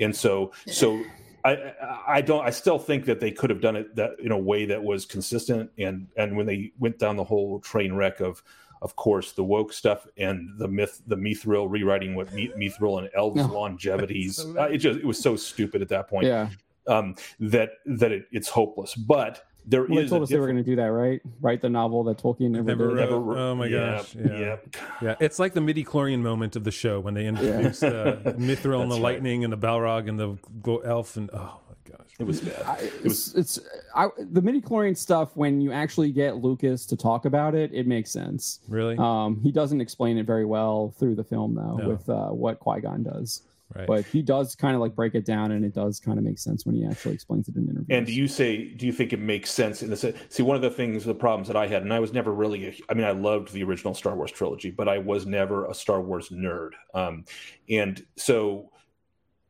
[0.00, 1.02] and so so.
[1.44, 1.72] I, I-
[2.08, 2.44] I don't.
[2.44, 5.04] I still think that they could have done it that in a way that was
[5.04, 5.70] consistent.
[5.78, 8.42] And and when they went down the whole train wreck of,
[8.82, 13.08] of course, the woke stuff and the myth, the Mithril rewriting what Mi- Mithril and
[13.16, 13.48] elves No.
[13.48, 16.48] longevities, So uh, it just it was so stupid at that point yeah
[16.86, 18.94] um, that that it, it's hopeless.
[18.94, 21.20] But there Well, they told a us they were going to do that, right?
[21.40, 22.94] Write the novel that Tolkien never, Never did.
[22.94, 23.00] wrote.
[23.00, 24.38] Never wrote- Oh my yeah, gosh, yeah.
[24.38, 24.56] yeah.
[25.02, 28.82] Yeah, it's like the midi chlorian moment of the show when they introduced uh, Mithril
[28.82, 29.02] and the right.
[29.02, 31.58] lightning and the Balrog and the elf and oh
[31.98, 32.12] my gosh.
[32.18, 32.62] It was bad.
[32.62, 35.36] I, It was it's, it's I, the midi chlorian stuff.
[35.36, 38.60] When you actually get Lucas to talk about it, it makes sense.
[38.68, 38.96] Really?
[38.98, 41.88] Um, he doesn't explain it very well through the film, though, No.
[41.88, 43.42] with uh, what Qui Gon does.
[43.74, 43.86] right.
[43.86, 46.38] But he does kind of like break it down, and it does kind of make
[46.38, 47.86] sense when he actually explains it in interviews.
[47.90, 50.14] And do you say, do you think it makes sense in the?
[50.28, 52.66] See, one of the things, the problems that I had, and I was never really,
[52.68, 55.74] a, I mean, I loved the original Star Wars trilogy, but I was never a
[55.74, 56.70] Star Wars nerd.
[56.94, 57.24] Um,
[57.68, 58.70] and so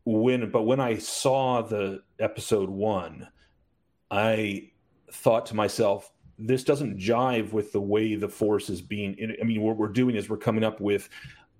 [0.04, 3.28] when, but when I saw the episode one,
[4.10, 4.70] I
[5.12, 9.16] thought to myself, this doesn't jive with the way the Force is being.
[9.40, 11.08] I mean, what we're doing is we're coming up with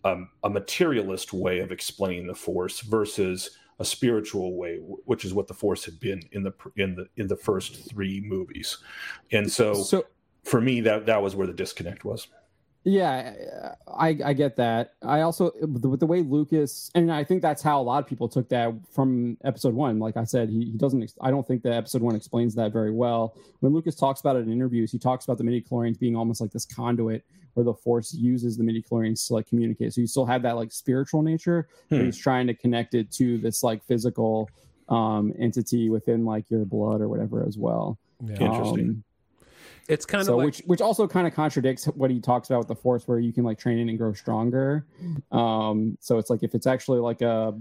[0.04, 5.46] um, a materialist way of explaining the Force versus a spiritual way, which is what
[5.46, 8.78] the Force had been in the in the in the first three movies.
[9.32, 10.04] And so, so
[10.44, 12.28] for me, that that was where the disconnect was.
[12.88, 14.92] Yeah, I I get that.
[15.02, 18.28] I also with the way Lucas, and I think that's how a lot of people
[18.28, 19.98] took that from episode one.
[19.98, 21.12] Like I said, he, he doesn't.
[21.20, 23.34] I don't think that episode one explains that very well.
[23.58, 26.40] When Lucas talks about it in interviews, he talks about the midi chlorians being almost
[26.40, 29.92] like this conduit where the Force uses the midi chlorians to like communicate.
[29.92, 32.04] So you still have that like spiritual nature, but Hmm.
[32.04, 34.48] he's trying to connect it to this like physical
[34.88, 37.98] um entity within like your blood or whatever as well.
[38.24, 38.44] yeah.
[38.44, 39.02] Interesting.
[39.88, 42.58] It's kind of so like which which also kind of contradicts what he talks about
[42.60, 44.84] with the force where you can like train it and grow stronger
[45.32, 47.54] um so it's like if it's actually like a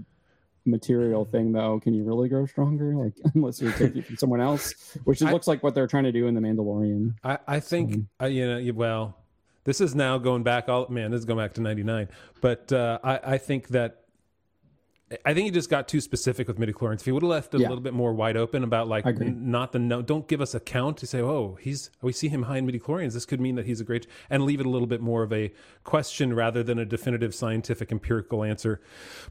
[0.64, 4.40] material thing though can you really grow stronger like unless you're taking it from someone
[4.40, 7.38] else which it I- looks like what they're trying to do in the mandalorian I,
[7.46, 8.56] I think uh, you know.
[8.58, 9.16] you- Well,
[9.64, 10.68] this is now going back.
[10.68, 12.08] All man, this is going back to '99.
[12.40, 14.02] But uh, I, I think that
[15.24, 16.96] I think he just got too specific with midichlorians.
[17.00, 17.68] If he would have left it Yeah.
[17.68, 19.28] a little bit more wide open about like I agree.
[19.28, 22.26] n- not the no, don't give us a count to say, oh, he's we see
[22.28, 23.12] him high in midichlorians.
[23.12, 25.32] This could mean that he's a great, and leave it a little bit more of
[25.32, 25.52] a
[25.84, 28.80] question rather than a definitive scientific empirical answer.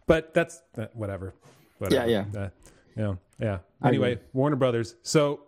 [0.07, 1.33] But that's uh, whatever.
[1.79, 2.09] whatever.
[2.09, 2.49] Yeah, Uh,
[2.95, 3.57] yeah, yeah.
[3.83, 4.19] Anyway.
[4.31, 4.95] Warner Brothers.
[5.03, 5.41] So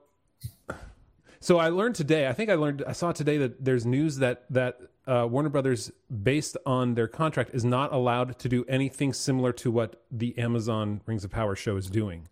[1.40, 2.28] so I learned today.
[2.28, 2.84] I think I learned.
[2.88, 5.92] I saw today that there's news that that uh, Warner Brothers,
[6.24, 11.02] based on their contract, is not allowed to do anything similar to what the Amazon
[11.06, 12.28] Rings of Power show is doing.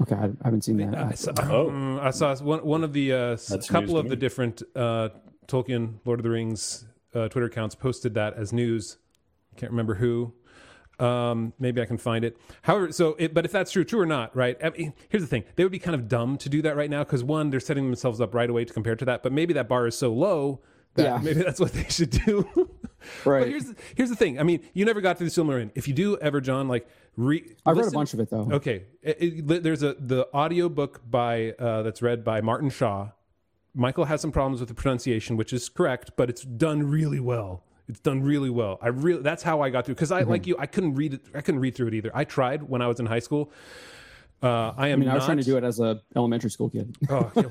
[0.00, 1.70] okay i, I haven't seen that I saw, Oh.
[1.70, 3.36] mm, I saw one one of the uh,
[3.68, 5.08] couple of the different uh,
[5.46, 6.84] Tolkien Lord of the Rings
[7.14, 8.98] uh, Twitter accounts posted that as news.
[9.56, 10.32] Can't remember who.
[10.98, 12.36] Um, maybe I can find it.
[12.62, 14.56] However, so it, but if that's true, true or not, right?
[14.62, 16.90] I mean, here's the thing: they would be kind of dumb to do that right
[16.90, 19.22] now because one, they're setting themselves up right away to compare to that.
[19.22, 20.60] But maybe that bar is so low
[20.94, 21.18] that Yeah.
[21.22, 22.48] maybe that's what they should do.
[23.24, 23.40] Right.
[23.42, 24.40] But here's the, here's the thing.
[24.40, 25.70] I mean, you never got through the Silmarillion.
[25.76, 28.84] If you do ever, John, like re, i've read a bunch of it though Okay,
[29.02, 33.10] It- it- there's a the audio book by uh, that's read by Martin Shaw.
[33.74, 37.62] Michael has some problems with the pronunciation, which is correct, but it's done really well.
[37.88, 38.78] It's done really well.
[38.82, 40.30] I really that's how I got through because I Mm-hmm.
[40.30, 40.56] like you.
[40.58, 41.20] I couldn't read it.
[41.34, 42.10] I couldn't read through it either.
[42.14, 43.50] I tried when I was in high school.
[44.40, 46.48] Uh, I am i mean i was not, trying to do it as a elementary
[46.50, 47.42] school kid Oh, yeah.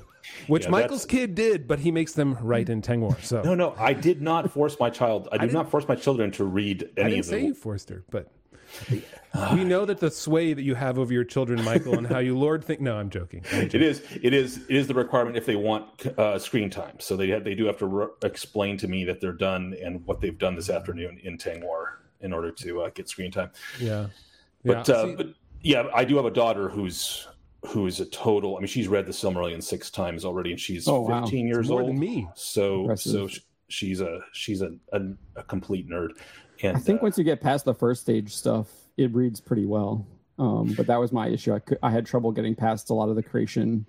[0.48, 3.22] which Yeah, Michael's that's- kid did, but he makes them write in Tengwar.
[3.22, 5.28] So No, no, I did not force my child.
[5.34, 7.04] I did not force my children to read anything.
[7.06, 7.46] I didn't of say the.
[7.48, 8.32] you forced her, but
[9.54, 12.38] we know that the sway that you have over your children, Michael, and how you
[12.40, 12.82] lord think.
[12.82, 13.44] No, I'm joking.
[13.52, 17.00] I'm It is, it is, it is the requirement if they want uh, screen time.
[17.00, 20.06] So they have, they do have to re- explain to me that they're done and
[20.06, 21.86] what they've done this afternoon in Tengwar
[22.22, 23.52] in order to uh, get screen time.
[23.80, 24.08] Yeah.
[24.66, 24.96] But, yeah.
[24.96, 25.28] uh, See, but
[25.62, 27.28] yeah, I do have a daughter who's
[27.68, 28.56] who is a total.
[28.56, 31.22] I mean, she's read the Silmarillion six times already, and she's Oh, wow.
[31.24, 31.90] 15 years more old.
[31.90, 32.28] than me.
[32.36, 33.32] So Impressive.
[33.32, 35.02] so she's a she's a, a,
[35.36, 36.10] a complete nerd.
[36.64, 38.68] And i think uh, once you get past the first stage stuff
[38.98, 40.06] it reads pretty well
[40.40, 43.10] um but that was my issue i could i had trouble getting past a lot
[43.10, 43.86] of the creation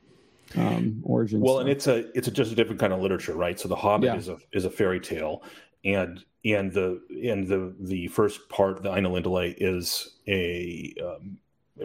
[0.56, 3.60] um origins well, and it's a it's a, just a different kind of literature, right?
[3.60, 4.16] So the Hobbit Yeah.
[4.16, 5.42] is a is a fairy tale,
[5.84, 11.36] and and the and the the first part, the Ainulindale, is a um,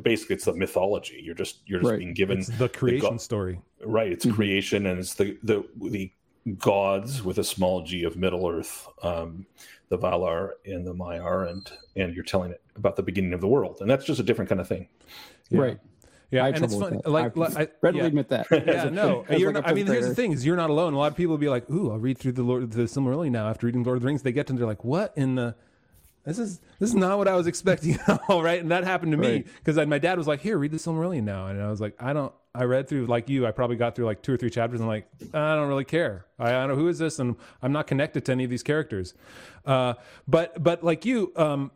[0.02, 1.20] basically it's the mythology.
[1.22, 2.00] You're just you're just Right.
[2.00, 3.60] being given It's the creation go- story.
[3.84, 4.14] right.
[4.14, 4.34] It's Mhm.
[4.34, 6.10] creation, and it's the the the
[6.58, 9.46] gods with a small g of Middle Earth, um,
[9.94, 13.48] the Valar and the Maiar, and and you're telling it about the beginning of the
[13.48, 14.88] world, and that's just a different kind of thing.
[15.50, 15.62] Yeah.
[15.62, 15.80] right
[16.32, 16.96] Yeah, I had and it's trouble fun.
[16.98, 17.12] with that.
[17.12, 18.08] Like, I like I, readily yeah.
[18.08, 18.48] admit that.
[18.68, 20.94] Yeah, no, you're like not, I mean, here's the thing: is you're not alone.
[20.94, 23.32] A lot of people will be like, "Ooh, I'll read through the Lord, the Silmarillion
[23.32, 25.36] now." After reading Lord of the Rings, they get to, and they're like, "What in
[25.36, 25.56] the?
[26.26, 29.18] This is this is not what I was expecting." All right, and that happened to
[29.18, 29.48] me Right.
[29.64, 32.14] because my dad was like, "Here, read the Silmarillion now," and I was like, "I
[32.14, 33.48] don't." I read through like you.
[33.48, 35.86] I probably got through like two or three chapters, and I'm like, I don't really
[35.86, 36.26] care.
[36.38, 38.64] I, I don't know who is this, and I'm not connected to any of these
[38.64, 39.14] characters.
[39.66, 39.96] Uh,
[40.28, 41.72] but but like you, um,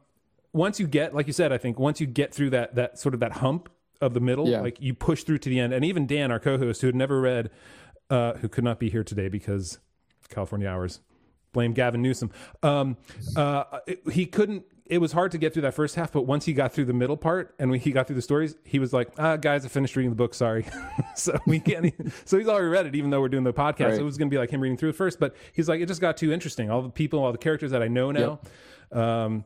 [0.53, 3.13] once you get like you said i think once you get through that that sort
[3.13, 3.69] of that hump
[4.01, 4.61] of the middle Yeah.
[4.61, 7.19] like you push through to the end and even dan our co-host who had never
[7.21, 7.51] read
[8.09, 9.77] uh, who could not be here today because
[10.29, 11.01] California hours.
[11.53, 12.31] Blame Gavin Newsom.
[12.63, 12.97] Um,
[13.35, 13.63] uh,
[14.11, 14.63] he couldn't.
[14.89, 16.93] It was hard to get through that first half, but once he got through the
[16.93, 19.69] middle part and when he got through the stories, he was like, "Ah, guys, I
[19.69, 20.33] finished reading the book.
[20.33, 20.65] Sorry."
[21.15, 21.93] so we can't.
[22.25, 23.91] So he's already read it, even though we're doing the podcast.
[23.91, 23.99] Right.
[23.99, 25.87] It was going to be like him reading through it first, but he's like, it
[25.87, 26.69] just got too interesting.
[26.71, 28.39] All the people, all the characters that I know now.
[28.91, 29.43] Um,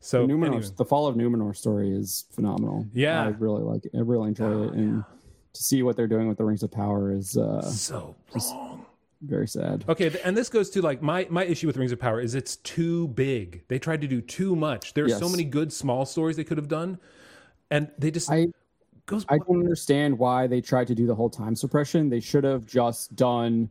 [0.00, 0.66] so Numenor, anyway.
[0.76, 2.86] the fall of Numenor story is phenomenal.
[2.92, 3.24] Yeah.
[3.24, 3.92] I really like it.
[3.94, 5.04] I really enjoy it, and
[5.54, 8.86] to see what they're doing with the Rings of Power is uh, so wrong.
[9.26, 9.84] Very sad.
[9.88, 12.56] Okay, and this goes to like my my issue with Rings of Power is it's
[12.56, 13.64] too big.
[13.68, 14.94] They tried to do too much.
[14.94, 15.30] There's so Yes.
[15.30, 16.98] many good small stories they could have done,
[17.70, 18.48] and they just I
[19.06, 19.24] goes.
[19.28, 22.10] I don't understand why they tried to do the whole time compression.
[22.10, 23.70] They should have just done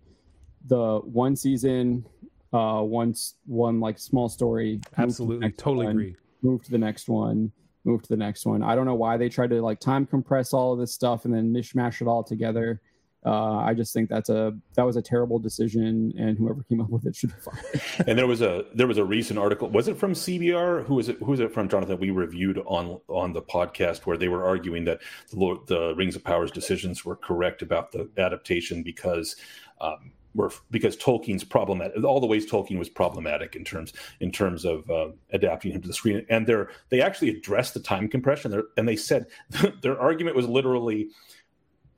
[0.65, 2.05] the one season,
[2.53, 4.79] uh, once one like small story.
[4.79, 6.15] to absolutely next totally one, agree.
[6.41, 7.51] Move to the next one.
[7.85, 8.63] Move to the next one.
[8.63, 11.33] I don't know why they tried to like time compress all of this stuff and
[11.33, 12.81] then mishmash it all together.
[13.25, 16.89] Uh, I just think that's a that was a terrible decision, and whoever came up
[16.89, 17.81] with it should be fired.
[18.07, 19.69] and there was a there was a recent article.
[19.69, 20.85] Was it from CBR?
[20.85, 21.17] Who was it?
[21.19, 21.99] Who was it from, Jonathan?
[21.99, 26.15] We reviewed on on the podcast where they were arguing that the, Lord, the Rings
[26.15, 29.35] of Power's decisions were correct about the adaptation because.
[29.79, 32.03] Um, were because Tolkien's problematic.
[32.03, 35.87] All the ways Tolkien was problematic in terms in terms of uh, adapting him to
[35.87, 36.55] the screen, and they
[36.89, 38.51] they actually addressed the time compression.
[38.51, 39.27] There, and they said
[39.81, 41.09] their argument was literally,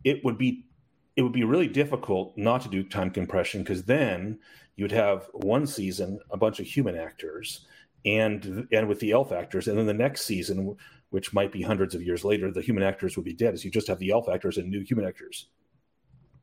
[0.04, 0.65] it would be
[1.16, 4.40] it would be really difficult not to do time compression because then
[4.76, 7.66] you'd have one season a bunch of human actors
[8.06, 10.76] and and with the elf actors and then the next season
[11.10, 13.72] which might be hundreds of years later the human actors would be dead as you
[13.72, 15.48] just have the elf actors and new human actors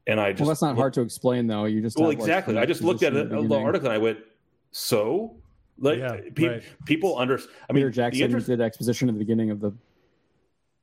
[0.07, 1.65] and i just well, that's not hard to explain, though.
[1.67, 3.95] You just well have, exactly some i just looked at position the the article and
[3.95, 4.19] i went
[4.73, 5.37] so
[5.79, 6.63] like Yeah, pe- right.
[6.87, 9.73] people under i mean Peter the Jackson interest- did exposition at the beginning of the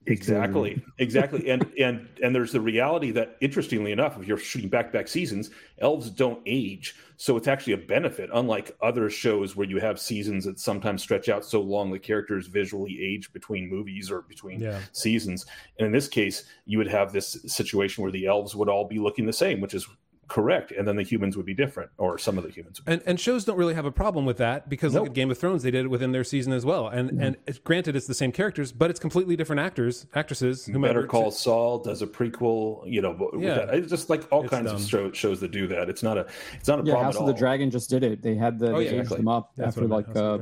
[0.05, 0.81] exactly.
[0.97, 1.49] Exactly.
[1.49, 5.07] And and and there's the reality that interestingly enough if you're shooting back to back
[5.07, 6.95] seasons elves don't age.
[7.17, 11.27] So it's actually a benefit unlike other shows where you have seasons that sometimes stretch
[11.29, 14.79] out so long the characters visually age between movies or between Yeah.
[14.93, 15.45] seasons.
[15.77, 18.99] And in this case you would have this situation where the elves would all be
[18.99, 19.87] looking the same which is
[20.29, 23.19] correct and then the humans would be different or some of the humans and, and
[23.19, 25.01] shows don't really have a problem with that because nope.
[25.01, 27.21] look at game of thrones they did it within their season as well and mm-hmm.
[27.21, 31.31] and granted it's the same characters but it's completely different actors actresses who better call
[31.31, 33.65] saul does a prequel you know yeah.
[33.71, 34.75] it's just like all it's kinds dumb.
[34.75, 37.19] of show, shows that do that it's not a it's not a yeah, problem house
[37.19, 39.17] of the dragon just did it they had the oh, they exactly.
[39.17, 40.37] them up That's after like uh,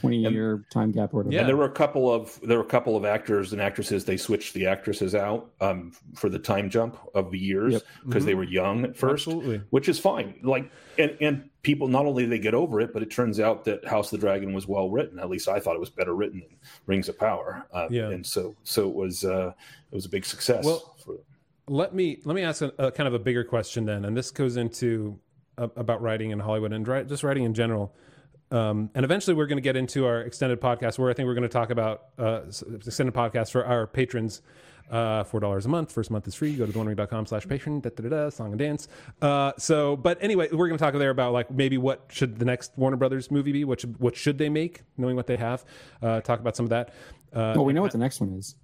[0.00, 1.32] 20 year and, time gap or whatever.
[1.32, 4.04] Yeah, and there were a couple of there were a couple of actors and actresses
[4.04, 8.06] they switched the actresses out um, for the time jump of the years because yep.
[8.06, 8.26] mm-hmm.
[8.26, 9.62] they were young at first, Absolutely.
[9.70, 10.38] which is fine.
[10.42, 13.84] Like and and people not only they get over it, but it turns out that
[13.84, 15.18] House of the Dragon was well written.
[15.18, 17.66] At least I thought it was better written than Rings of Power.
[17.72, 18.10] Uh, yeah.
[18.10, 19.52] and so so it was uh,
[19.90, 20.64] it was a big success.
[20.64, 21.16] Well, for...
[21.68, 24.30] let me let me ask a, a, kind of a bigger question then, and this
[24.30, 25.18] goes into
[25.58, 27.94] uh, about writing in Hollywood and just writing in general
[28.50, 31.34] um, and eventually, we're going to get into our extended podcast, where I think we're
[31.34, 34.42] going to talk about uh, extended podcast for our patrons.
[34.88, 35.90] Uh, four dollars a month.
[35.90, 36.54] First month is free.
[36.54, 37.80] Go to theonering.com slash patron.
[37.80, 38.86] Da, da, da, da, song and dance.
[39.20, 42.44] Uh, so, but anyway, we're going to talk there about like maybe what should the
[42.44, 43.64] next Warner Brothers movie be?
[43.64, 44.82] What should, what should they make?
[44.96, 45.64] Knowing what they have,
[46.02, 46.94] uh, talk about some of that.
[47.32, 48.54] Uh, Oh, we know what the next one is.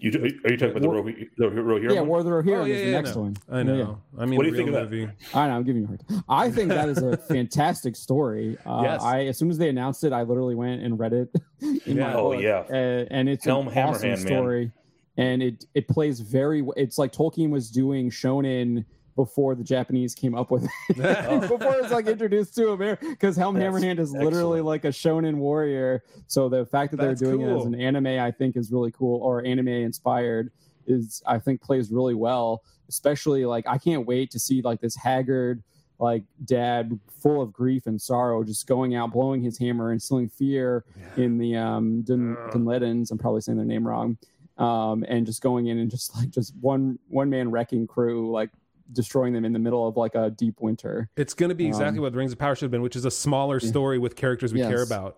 [0.00, 0.10] You,
[0.44, 1.28] are you talking about the War- Rohirrim?
[1.36, 2.00] The Rohirrim Yeah.
[2.02, 3.22] War of the Rohirrim Oh, yeah, is the yeah, next no.
[3.22, 3.36] one.
[3.50, 3.76] I know.
[4.16, 4.22] Yeah.
[4.22, 4.90] I mean, What do you think of that?
[4.90, 5.08] movie.
[5.34, 5.56] I know.
[5.56, 6.24] I'm giving you a hard time.
[6.28, 8.58] I think that is a fantastic story.
[8.66, 9.02] Uh, Yes.
[9.02, 11.28] I as soon as they announced it, I literally went and read it.
[11.60, 12.08] In Yeah.
[12.08, 12.42] my Oh, book.
[12.42, 12.64] yeah.
[12.68, 14.26] Uh, and it's Helm an awesome Hammerhand, man.
[14.26, 14.72] story,
[15.16, 16.60] and it it plays very.
[16.60, 18.84] w- It's like Tolkien was doing shonen
[19.16, 21.40] before the Japanese came up with it.
[21.40, 24.64] before it's like introduced to America, because Helm That's Hammerhand is literally excellent.
[24.66, 26.04] like a shonen warrior.
[26.26, 28.92] So the fact that That's they're doing it as an anime, I think, is really
[28.92, 30.52] cool, or anime inspired,
[30.86, 32.62] is I think plays really well.
[32.88, 35.62] Especially like I can't wait to see like this haggard
[35.98, 40.28] like dad full of grief and sorrow just going out blowing his hammer and instilling
[40.28, 40.84] fear
[41.16, 44.18] in the um Dun- Dunleddens i'm probably saying their name wrong
[44.58, 48.50] um and just going in and just like just one one man wrecking crew like
[48.92, 51.98] destroying them in the middle of like a deep winter It's going to be exactly
[51.98, 53.68] Um, what Rings of Power should have been, which is a smaller Yeah.
[53.68, 54.68] story with characters we Yes.
[54.68, 55.16] care about.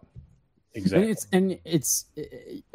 [0.75, 1.03] exactly.
[1.03, 2.05] and it's and it's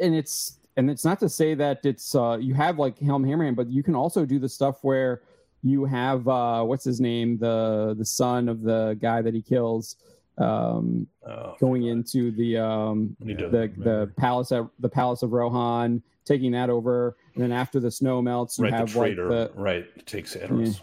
[0.00, 3.54] and it's and it's not to say that it's uh you have like helm hammerhand
[3.56, 5.22] but you can also do the stuff where
[5.62, 9.96] you have uh what's his name the the son of the guy that he kills
[10.38, 15.30] um Oh, going into the um I need the the palace at the palace of
[15.32, 19.16] rohan taking that over and then after the snow melts you right, the have like
[19.16, 20.80] the right, takes Eros.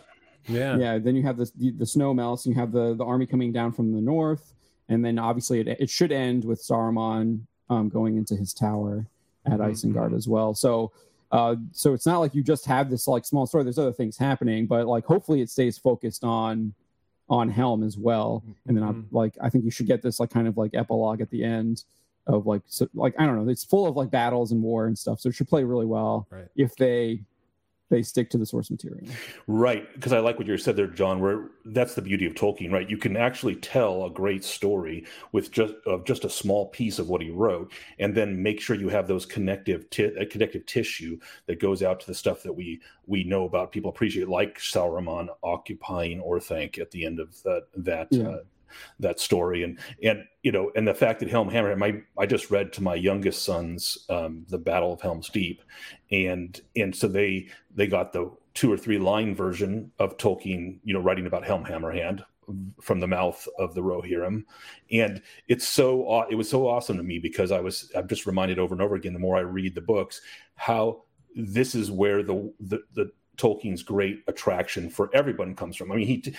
[0.47, 0.77] Yeah.
[0.77, 3.25] yeah then you have the, the the snow melts and you have the the army
[3.25, 4.53] coming down from the north
[4.89, 9.05] and then obviously it, it should end with saruman um going into his tower
[9.45, 9.69] at Mhm.
[9.71, 10.91] isengard as well so
[11.31, 13.63] Uh, so it's not like you just have this like small story.
[13.63, 16.73] There's other things happening, but like hopefully it stays focused on
[17.29, 18.43] on Helm as well.
[18.67, 19.05] And then I Mhm.
[19.11, 21.85] like I think you should get this like kind of like epilogue at the end
[22.27, 23.51] of like so, like I don't know.
[23.51, 25.19] It's full of like battles and war and stuff.
[25.19, 26.47] So it should play really well Right.
[26.55, 27.21] if they
[27.89, 29.05] they stick to the source material.
[29.47, 31.19] Right, because I like what you said there, John.
[31.19, 32.89] Where that's the beauty of Tolkien, right?
[32.89, 35.03] You can actually tell a great story
[35.34, 38.77] with just of just a small piece of what he wrote, and then make sure
[38.77, 42.53] you have those connective ti- uh, connective tissue that goes out to the stuff that
[42.53, 47.63] we we know about, people appreciate, like Sauron occupying Orthanc at the end of that
[47.75, 48.29] that Yeah.
[48.29, 48.39] uh,
[48.99, 52.51] that story, and and you know, and the fact that Helm Hammerhand, my I just
[52.51, 55.62] read to my youngest sons um, the Battle of Helm's Deep,
[56.12, 60.93] and and so they they got the two or three line version of Tolkien, you
[60.93, 62.23] know, writing about Helm Hammerhand
[62.81, 64.43] from the mouth of the Rohirrim,
[64.91, 68.60] and it's so it was so awesome to me because I was I'm just reminded
[68.60, 70.21] over and over again the more I read the books
[70.55, 71.03] how
[71.36, 75.91] this is where the the, the Tolkien's great attraction for everyone comes from.
[75.91, 76.34] I mean he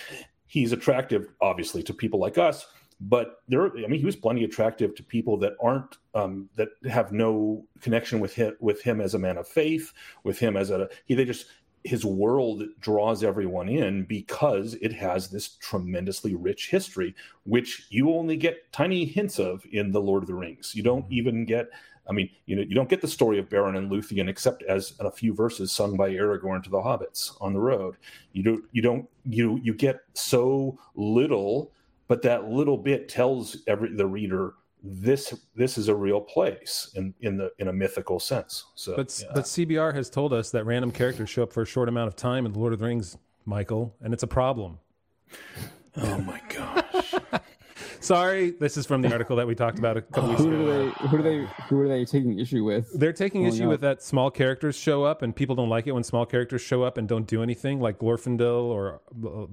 [0.53, 2.67] he's attractive obviously to people like us
[3.01, 7.11] but there i mean he was plenty attractive to people that aren't um, that have
[7.11, 10.87] no connection with him with him as a man of faith with him as a
[11.05, 11.47] he they just
[11.83, 17.13] his world draws everyone in because it has this tremendously rich history
[17.45, 20.73] which you only get tiny hints of in the lord of the rings.
[20.73, 21.67] You don't even get
[22.07, 24.93] I mean, you know, you don't get the story of Beren and Luthien except as
[24.99, 27.95] a few verses sung by Aragorn to the hobbits on the road.
[28.33, 31.71] You don't, you don't, you you get so little,
[32.07, 37.13] but that little bit tells every the reader this this is a real place in
[37.21, 38.65] in the in a mythical sense.
[38.75, 39.31] So, But yeah.
[39.33, 42.15] but CBR has told us that random characters show up for a short amount of
[42.17, 44.79] time in the Lord of the Rings, Michael, and it's a problem.
[45.97, 46.82] oh my gosh,
[48.07, 50.69] Sorry, this is from the article that we talked about a couple weeks Who do
[50.69, 50.93] ago.
[50.99, 52.91] they who do they who are they taking issue with?
[52.99, 53.69] They're taking issue up.
[53.69, 56.83] with that small characters show up, and people don't like it when small characters show
[56.83, 58.99] up and don't do anything, like Glorfindel or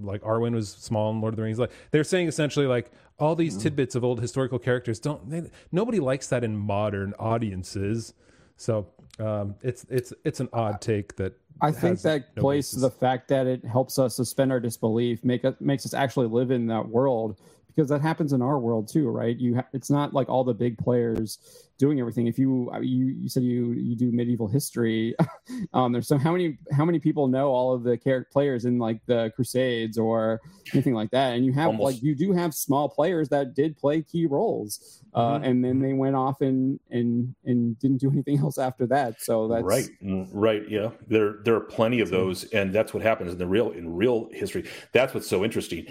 [0.02, 1.60] like Arwen was small in Lord of the Rings.
[1.60, 3.62] Like they're saying essentially, like all these Mm.
[3.62, 5.30] tidbits of old historical characters don't.
[5.30, 8.14] They, nobody likes that in modern audiences.
[8.56, 8.88] So
[9.20, 12.82] um, it's it's it's an odd take that I think that no plays basis.
[12.82, 16.50] the fact that it helps us suspend our disbelief, make us makes us actually live
[16.50, 17.38] in that world
[17.74, 19.36] because that happens in our world too, right?
[19.36, 21.38] You ha- it's not like all the big players
[21.78, 22.26] doing everything.
[22.26, 25.14] If you you you said you you do medieval history,
[25.72, 28.78] um, there's so how many how many people know all of the char- players in
[28.78, 30.40] like the Crusades or
[30.74, 33.76] anything like that, and you have Almost- like you do have small players that did
[33.76, 34.96] play key roles.
[35.12, 35.46] Uh, Mhm.
[35.46, 39.20] and then they went off and and and didn't do anything else after that.
[39.20, 40.90] So that's right, mm, right, yeah.
[41.08, 44.28] There there are plenty of those, and that's what happens in the real in real
[44.32, 44.68] history.
[44.92, 45.86] That's what's so interesting.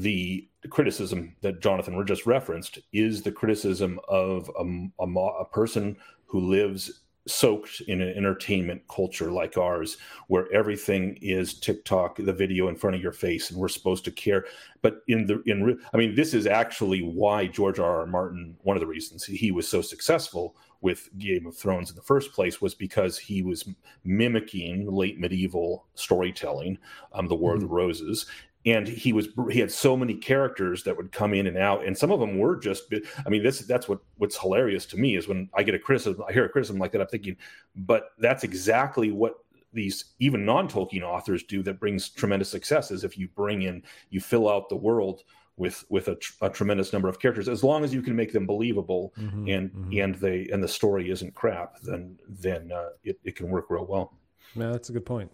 [0.00, 4.64] The criticism that Jonathan just referenced is the criticism of a,
[4.98, 11.58] a, a person who lives soaked in an entertainment culture like ours, where everything is
[11.58, 14.44] TikTok, the video in front of your face, and we're supposed to care.
[14.82, 18.00] But in the in, I mean, this is actually why George R.
[18.00, 18.06] R.
[18.06, 18.56] Martin.
[18.62, 22.32] One of the reasons he was so successful with Game of Thrones in the first
[22.32, 23.66] place was because he was
[24.04, 26.78] mimicking late medieval storytelling,
[27.14, 28.26] um, the War of the Roses.
[28.66, 31.96] And he was he had so many characters that would come in and out, and
[31.96, 32.92] some of them were just.
[33.26, 36.24] I mean, this that's what what's hilarious to me is when I get a criticism,
[36.26, 37.36] I hear a criticism like that, I'm thinking,
[37.76, 39.34] but that's exactly what
[39.74, 44.20] these even non-Tolkien authors do that brings tremendous success is if you bring in you
[44.20, 45.24] fill out the world
[45.56, 48.32] with with a, tr- a tremendous number of characters as long as you can make
[48.32, 50.04] them believable Mhm, and mhm.
[50.04, 53.84] and they and the story isn't crap then then uh, it, it can work real
[53.84, 54.16] well
[54.54, 55.32] Yeah, that's a good point.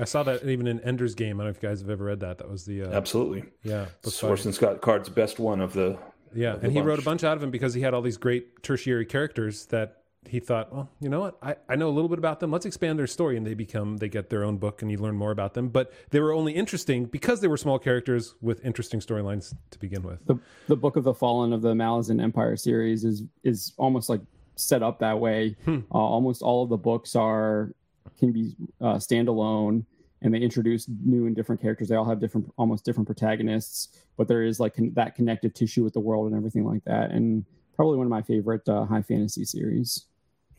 [0.00, 1.40] I saw that even in Ender's Game.
[1.40, 2.38] I don't know if you guys have ever read that.
[2.38, 5.98] That was the uh, absolutely yeah book by- Orson Scott Card's best one of the
[6.34, 7.04] Yeah, of the and he wrote a bunch.
[7.20, 9.96] bunch out of them because he had all these great tertiary characters that
[10.28, 12.50] he thought, well, you know what, I, I know a little bit about them.
[12.50, 15.16] Let's expand their story, and they become they get their own book, and you learn
[15.16, 15.68] more about them.
[15.70, 20.02] But they were only interesting because they were small characters with interesting storylines to begin
[20.02, 20.24] with.
[20.26, 20.36] the
[20.68, 24.20] the Book of the Fallen of the Malazan Empire series is is almost like
[24.56, 25.56] set up that way.
[25.64, 25.78] Hmm.
[25.90, 27.72] Uh, almost all of the books are
[28.18, 29.84] can be uh, standalone,
[30.22, 31.88] and they introduce new and different characters.
[31.88, 35.84] They all have different, almost different protagonists, but there is like con- that connective tissue
[35.84, 37.10] with the world and everything like that.
[37.10, 40.04] And probably one of my favorite uh, high fantasy series.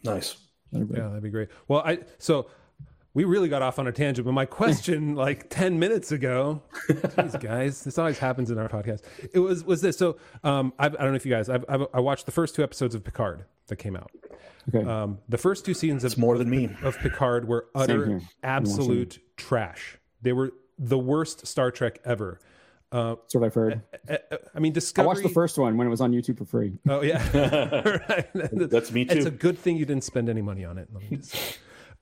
[0.03, 0.35] nice
[0.71, 0.91] that I've.
[0.91, 1.49] Yeah, that'd be great.
[1.67, 2.47] Well, I so
[3.13, 7.35] we really got off on a tangent, but my question like 10 minutes ago, geez,
[7.39, 9.01] guys, this always happens in our podcast.
[9.33, 9.97] It was was this.
[9.97, 12.55] So um, I've, I don't know if you guys, I've, I've, I watched the first
[12.55, 14.11] two episodes of Picard that came out.
[14.73, 18.21] Okay, Um, the first two seasons it's of, more than me of Picard were utter,
[18.43, 19.97] absolute trash.
[20.21, 22.39] They were the worst Star Trek ever.
[22.91, 23.81] Uh, that's what I've heard.
[24.09, 24.19] I,
[24.53, 25.07] I mean, I Discovery.
[25.07, 26.77] watched the first one when it was on YouTube for free.
[26.87, 27.21] Oh yeah,
[28.09, 28.27] right.
[28.33, 29.17] that's me too.
[29.17, 30.89] It's a good thing you didn't spend any money on it.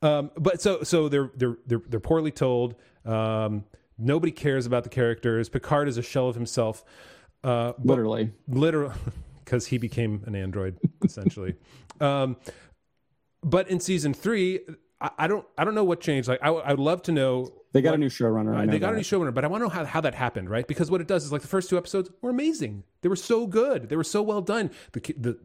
[0.02, 0.38] Let me just say.
[0.38, 2.76] Um, but so so they're they're they're they're poorly told.
[3.06, 3.64] Um,
[3.98, 5.50] nobody cares about the characters.
[5.50, 6.84] Picard is a shell of himself.
[7.44, 8.32] Uh, Literally.
[8.50, 8.94] literally
[9.46, 11.56] because he became an android essentially
[12.02, 12.36] um
[13.42, 14.60] but in season three
[15.00, 17.14] I, I don't i don't know what changed like i, would- I would love to
[17.14, 18.54] know They got what- a new showrunner.
[18.58, 20.16] I uh, they got a new showrunner but i want to know how, how that
[20.16, 23.08] happened right because what it does is like the first two episodes were amazing they
[23.10, 25.40] were so good they were so well done the the,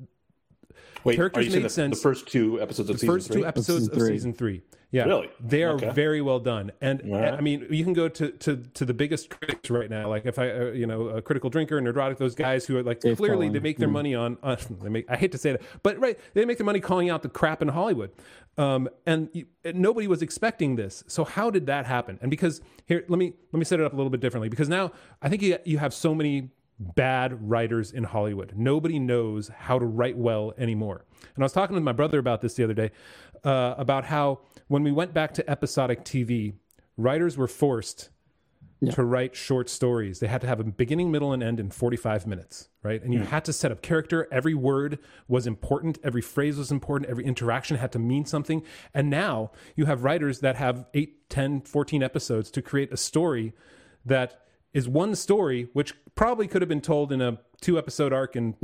[1.04, 1.98] Wait, Characters are you saying made the, sense.
[1.98, 3.40] the first two episodes of the season first three?
[3.42, 4.08] two episodes season of three.
[4.16, 4.62] season three.
[4.90, 5.28] Yeah, Really?
[5.40, 5.90] they are Okay.
[5.90, 6.70] very well done.
[6.80, 7.34] And All right.
[7.34, 10.08] I mean, you can go to to to the biggest critics right now.
[10.08, 13.00] Like if I, uh, you know, a critical drinker, Nerdrotic, those guys who are like
[13.00, 13.92] Dave clearly Cohen, they make their yeah.
[13.92, 14.38] money on.
[14.44, 15.10] on they make.
[15.10, 17.60] I hate to say that, but right, they make their money calling out the crap
[17.60, 18.12] in Hollywood.
[18.56, 21.02] Um, and, you, and nobody was expecting this.
[21.08, 22.20] So how did that happen?
[22.22, 24.48] And because here, let me let me set it up a little bit differently.
[24.48, 28.52] Because now I think you you have so many bad writers in Hollywood.
[28.56, 31.04] Nobody knows how to write well anymore.
[31.34, 32.90] And I was talking with my brother about this the other day
[33.44, 36.54] uh, about how when we went back to episodic TV,
[36.96, 38.10] writers were forced
[38.92, 40.20] to write short stories.
[40.20, 43.02] They had to have a beginning, middle, and end in 45 minutes, right?
[43.02, 44.28] And you had to set up character.
[44.30, 45.98] Every word was important.
[46.04, 47.10] Every phrase was important.
[47.10, 48.62] Every interaction had to mean something.
[48.92, 53.54] And now you have writers that have 8, 10, 14 episodes to create a story
[54.04, 54.42] that
[54.74, 58.54] is one story, which probably could have been told in a two episode arc and,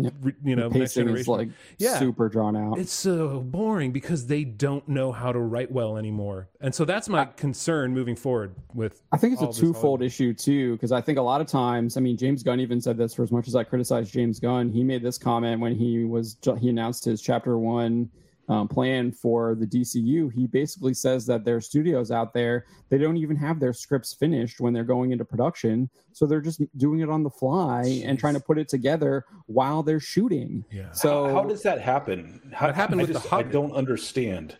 [0.45, 1.21] you know, next Pacing generation.
[1.23, 1.49] is like
[1.79, 1.99] Yeah.
[1.99, 2.79] super drawn out.
[2.79, 6.49] It's so boring because they don't know how to write well anymore.
[6.61, 10.73] And so that's my concern moving forward with I think it's a twofold issue too,
[10.75, 13.15] because I think a lot of times, I mean, James Gunn even said this.
[13.15, 16.37] For as much as I criticize James Gunn, he made this comment when he was
[16.59, 18.11] he announced his Chapter One
[18.51, 20.31] um, plan for the DCU.
[20.33, 24.13] He basically says that there are studios out there they don't even have their scripts
[24.13, 28.19] finished when they're going into production, so they're just doing it on the fly and
[28.19, 30.65] trying to put it together while they're shooting.
[30.73, 30.91] Yeah.
[30.91, 32.41] So how, how does that happen?
[32.53, 34.57] How, That happened I with The just, I don't understand.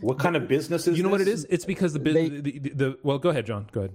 [0.00, 1.40] What kind of business is You know what it this?
[1.40, 1.46] is?
[1.50, 3.68] It's because the, bus- They- the, the, the well, go ahead, John.
[3.70, 3.94] Go ahead.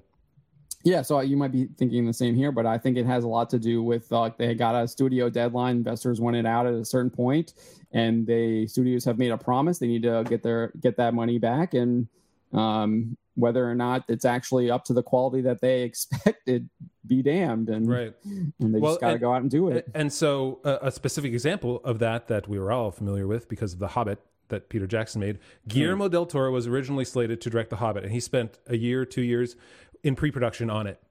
[0.85, 3.27] Yeah, so you might be thinking the same here, but I think it has a
[3.27, 5.77] lot to do with uh, they got a studio deadline.
[5.77, 7.55] Investors wanted out at a certain point,
[7.95, 11.39] and the studios have made a promise they need to get their get that money
[11.39, 12.07] back, and
[12.53, 16.69] um, whether or not it's actually up to the quality that they expected,
[17.07, 18.13] be damned, and Right.
[18.23, 19.87] and they Well, just got to go out and do it.
[19.95, 23.73] And so, uh, a specific example of that that we were all familiar with because
[23.73, 24.19] of The Hobbit
[24.49, 25.39] that Peter Jackson made.
[25.67, 29.03] Guillermo del Toro was originally slated to direct The Hobbit, and he spent a year,
[29.05, 29.55] two years
[30.03, 31.01] in pre-production on it.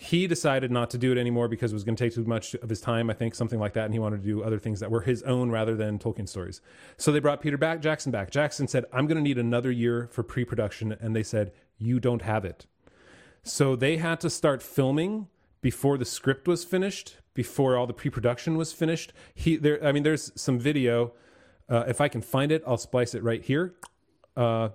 [0.00, 2.54] He decided not to do it anymore because it was going to take too much
[2.54, 4.78] of his time, I think, something like that, and he wanted to do other things
[4.78, 6.60] that were his own rather than Tolkien stories.
[6.96, 8.30] So they brought Peter back, Jackson back.
[8.30, 12.22] Jackson said, "I'm going to need another year for pre-production," and they said, "You don't
[12.22, 12.66] have it."
[13.42, 15.26] So they had to start filming
[15.60, 19.12] before the script was finished, before all the pre-production was finished.
[19.34, 21.12] He there I mean there's some video
[21.68, 23.74] uh, if I can find it, I'll splice it right here.
[24.36, 24.70] Uh,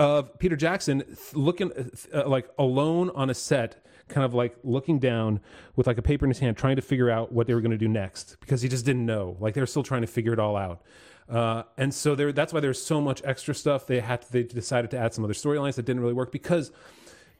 [0.00, 1.70] of Peter Jackson th- looking
[2.12, 5.40] uh, like alone on a set, kind of like looking down
[5.76, 7.70] with like a paper in his hand, trying to figure out what they were going
[7.70, 9.36] to do next because he just didn't know.
[9.38, 10.82] Like they were still trying to figure it all out.
[11.28, 13.86] Uh, and so there, that's why there's so much extra stuff.
[13.86, 16.72] They had to, they decided to add some other storylines that didn't really work because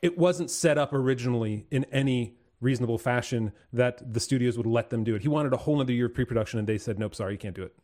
[0.03, 5.03] it wasn't set up originally in any reasonable fashion that the studios would let them
[5.03, 5.23] do it.
[5.23, 7.57] He wanted a whole other year of pre-production, and they said, "Nope, sorry, you can't
[7.57, 7.75] do it."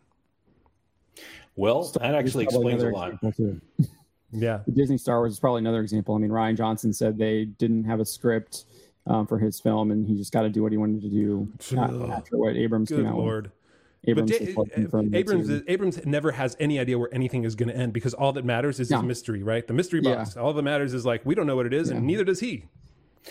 [1.57, 3.14] Well, that actually explains a lot.
[4.37, 6.14] Yeah, Disney Star Wars is probably another example.
[6.14, 8.64] I mean, Rian Johnson said they didn't have a script
[9.07, 11.49] um, for his film, and he just got to do what he wanted to do
[11.76, 13.16] uh, after what Abrams good came out.
[13.16, 13.24] with.
[13.24, 13.51] lord.
[14.09, 15.51] Abrams, but like confirmed that Abrams.
[15.66, 18.78] Abrams never has any idea where anything is going to end because all that matters
[18.78, 18.99] is No.
[18.99, 19.66] his mystery, right?
[19.66, 20.16] The mystery Yeah.
[20.16, 20.37] box.
[20.37, 22.66] All that matters is like we don't know what it is, and neither does he.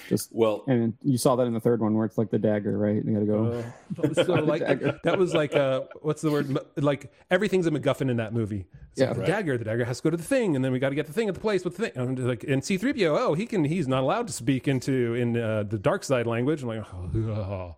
[0.09, 2.77] Just Well, and you saw that in the third one where it's like the dagger,
[2.77, 3.03] right?
[3.03, 4.13] You got to go.
[4.23, 4.61] so like
[5.03, 8.65] that was like uh what's the word like everything's a MacGuffin in that movie.
[8.91, 9.07] It's Yeah.
[9.07, 9.27] like the Right.
[9.27, 9.57] dagger.
[9.57, 11.13] The dagger has to go to the thing, and then we got to get the
[11.13, 11.91] thing at the place with the thing.
[11.95, 15.13] And like in C three PO, oh he can he's not allowed to speak into
[15.15, 16.63] in uh, the dark side language.
[16.63, 16.85] I'm like.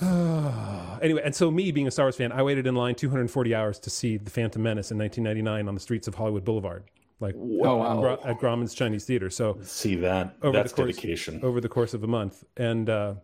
[1.02, 3.78] anyway, and so me being a Star Wars fan, I waited in line 240 hours
[3.80, 6.84] to see The Phantom Menace in 1999 on the streets of Hollywood Boulevard,
[7.20, 8.00] like Oh, wow.
[8.00, 9.30] Gra- at Grauman's Chinese Theater.
[9.30, 10.36] So see that.
[10.42, 11.40] over That's the course, dedication.
[11.42, 12.42] over the course of a month.
[12.56, 13.14] And uh,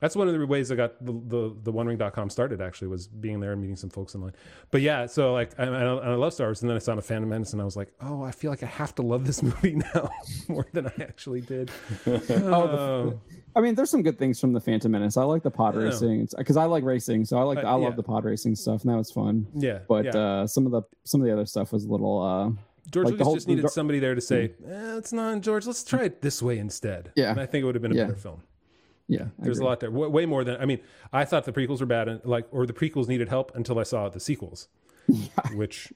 [0.00, 3.40] that's one of the ways I got the, the, the OneRing.com started, actually, was being
[3.40, 4.32] there and meeting some folks in line.
[4.70, 6.60] But yeah, so like, I, I, I love Star Wars.
[6.62, 8.62] And then I saw The Phantom Menace and I was like, oh, I feel like
[8.62, 10.10] I have to love this movie now
[10.48, 11.70] more than I actually did.
[12.06, 13.20] oh,
[13.56, 15.16] I mean, there's some good things from the Phantom Menace.
[15.16, 15.82] I like the pod Yeah.
[15.82, 17.96] racing because I like racing, so I like Uh, I love yeah.
[17.96, 19.46] the pod racing stuff, and that was fun.
[19.54, 19.78] yeah.
[19.88, 20.16] But yeah.
[20.16, 22.20] uh, some of the some of the other stuff was a little.
[22.20, 22.60] Uh,
[22.90, 25.82] George like Lucas whole- just needed somebody there to say, eh, it's not George, let's
[25.84, 27.12] try it this way instead.
[27.16, 27.30] Yeah.
[27.30, 28.04] And I think it would have been a Yeah.
[28.04, 28.42] better film.
[29.08, 29.90] yeah, I There's a lot there.
[29.90, 30.80] W- way more than I mean.
[31.12, 33.82] I thought the prequels were bad, and like, or the prequels needed help until I
[33.82, 34.68] saw the sequels,
[35.54, 35.92] which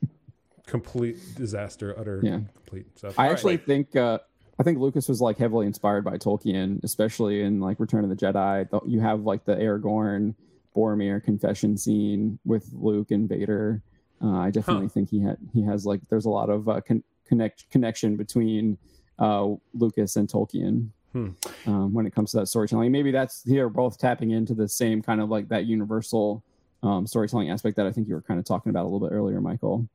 [0.67, 2.41] complete disaster, utter Yeah.
[2.55, 3.19] complete stuff.
[3.19, 3.33] I All right.
[3.35, 4.19] actually think uh,
[4.59, 8.17] I think Lucas was like heavily inspired by Tolkien, especially in like Return of the
[8.17, 8.69] Jedi.
[8.87, 10.35] You have like the Aragorn
[10.77, 13.83] Boromir confession scene with Luke and Vader.
[14.23, 14.93] Uh, I definitely Huh.
[14.95, 18.79] think he had he has like there's a lot of uh, con- connect connection between
[19.19, 21.29] uh, Lucas and Tolkien Hmm.
[21.67, 22.93] um, when it comes to that storytelling.
[22.93, 26.43] Maybe that's they're both tapping into the same kind of like that universal
[26.83, 29.15] um, storytelling aspect that I think you were kind of talking about a little bit
[29.15, 29.89] earlier, Michael.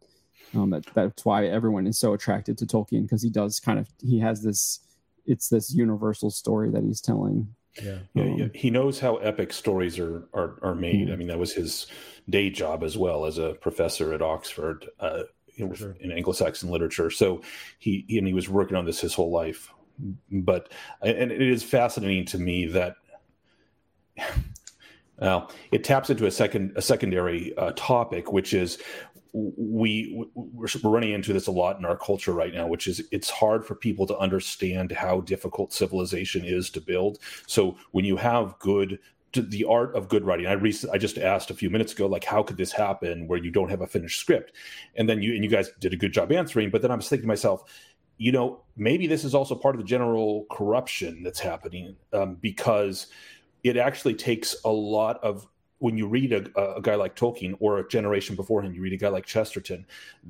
[0.56, 3.88] Um, that that's why everyone is so attracted to Tolkien because he does kind of
[4.02, 4.80] he has this
[5.26, 7.48] it's this universal story that he's telling.
[7.82, 8.00] Yeah.
[8.14, 11.12] Yeah, Um, yeah, he knows how epic stories are are, are made.
[11.12, 11.88] I mean, that was his
[12.30, 15.24] day job as well as a professor at Oxford uh,
[15.58, 15.96] in, sure.
[16.00, 17.10] in Anglo-Saxon literature.
[17.10, 17.42] So
[17.80, 19.72] he and he was working on this his whole life.
[20.32, 20.72] But
[21.02, 22.96] and it is fascinating to me that
[25.18, 28.78] well, it taps into a second a secondary uh, topic, which is
[29.34, 33.04] we we're, we're running into this a lot in our culture right now, which is
[33.12, 37.20] it's hard for people to understand how difficult civilization is to build.
[37.48, 39.00] So when you have good
[39.42, 40.46] the art of good writing.
[40.46, 43.40] I recently, I just asked a few minutes ago, like, how could this happen where
[43.40, 44.54] you don't have a finished script?
[44.96, 46.70] And then you and you guys did a good job answering.
[46.70, 47.64] But then I was thinking to myself,
[48.18, 53.08] you know, maybe this is also part of the general corruption that's happening um, because
[53.64, 55.48] it actually takes a lot of
[55.84, 58.94] when you read a, a guy like Tolkien or a generation before him, you read
[58.94, 59.86] a guy like Chesterton.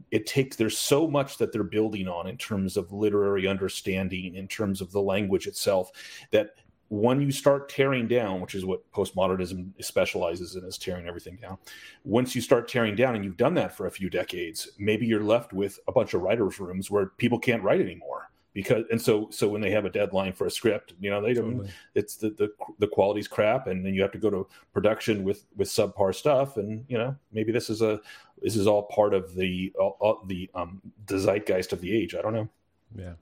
[0.10, 4.48] It takes there's so much that they're building on in terms of literary understanding, in
[4.48, 5.92] terms of the language itself,
[6.32, 6.56] that
[6.90, 11.60] when you start tearing down, which is what postmodernism specializes in, is tearing everything down.
[12.04, 15.24] Once you start tearing down, and you've done that for a few decades, maybe you're
[15.24, 19.28] left with a bunch of writers' rooms where people can't write anymore because, and so,
[19.32, 21.52] so when they have a deadline for a script, you know, they don't.
[21.52, 21.72] Totally.
[21.96, 25.46] It's the the the quality's crap, and then you have to go to production with
[25.56, 28.00] with subpar stuff, and you know, maybe this is a
[28.42, 32.16] this is all part of the all, the um the zeitgeist of the age.
[32.16, 32.50] I don't know.
[32.96, 33.14] Yeah.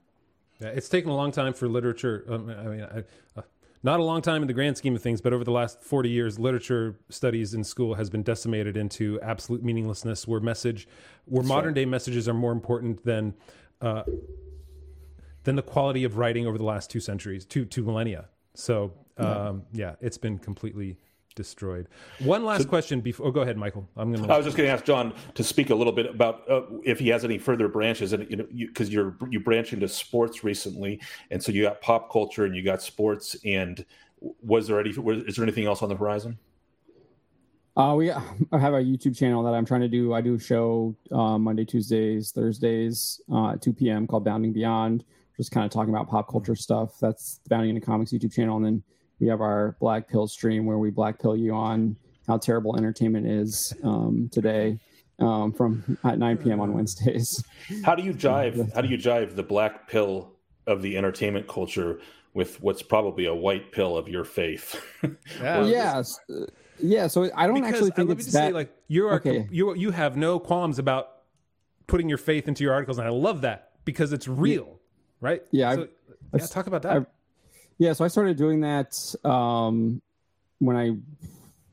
[0.60, 2.24] Yeah, it's taken a long time for literature.
[2.28, 3.02] Um, I mean, I,
[3.40, 3.42] uh,
[3.82, 6.08] not a long time in the grand scheme of things, but over the last 40
[6.08, 10.86] years, literature studies in school has been decimated into absolute meaninglessness where message,
[11.24, 13.34] where modern day messages are more important than,
[13.80, 14.04] uh,
[15.44, 18.26] than the quality of writing over the last two centuries, two, two millennia.
[18.54, 20.98] So, um, yeah, it's been completely
[21.34, 21.88] destroyed.
[22.20, 23.88] One last question before, oh, go ahead, Michael.
[23.96, 26.06] I'm going to I was just going to ask John to speak a little bit
[26.06, 29.40] about uh, if he has any further branches, and you know, because you, are you
[29.40, 33.36] branch into sports recently, and so you got pop culture and you got sports.
[33.44, 33.84] And
[34.42, 34.96] was there any?
[34.98, 36.38] Was, is there anything else on the horizon?
[37.76, 40.12] Uh, we I have a YouTube channel that I'm trying to do.
[40.12, 44.06] I do a show uh, Monday, Tuesdays, Thursdays uh, at 2 p.m.
[44.06, 45.04] called Bounding Beyond,
[45.36, 46.98] just kind of talking about pop culture stuff.
[47.00, 48.82] That's the Bounding into Comics YouTube channel, and then
[49.20, 53.26] we have our Black Pill stream where we black pill you on how terrible entertainment
[53.26, 54.78] is um, today
[55.18, 56.60] um, from at 9 p.m.
[56.60, 57.44] on Wednesdays.
[57.84, 58.72] How do you jive?
[58.74, 60.32] How do you jive the black pill
[60.66, 62.00] of the entertainment culture
[62.34, 64.80] with what's probably a white pill of your faith?
[65.40, 65.64] Yeah.
[65.66, 66.16] yes,
[66.80, 67.06] yeah.
[67.08, 68.48] So I don't because actually uh, think let me it's just that.
[68.48, 69.48] say, like you are Okay.
[69.50, 71.08] you you have no qualms about
[71.88, 74.78] putting your faith into your articles, and I love that because it's real,
[75.22, 75.42] right?
[75.50, 75.90] Yeah, So, I've-
[76.34, 76.46] yeah.
[76.46, 76.92] Talk about that.
[76.96, 77.06] I've-
[77.78, 78.92] Yeah, so I started doing that
[79.24, 80.02] um,
[80.58, 80.96] when I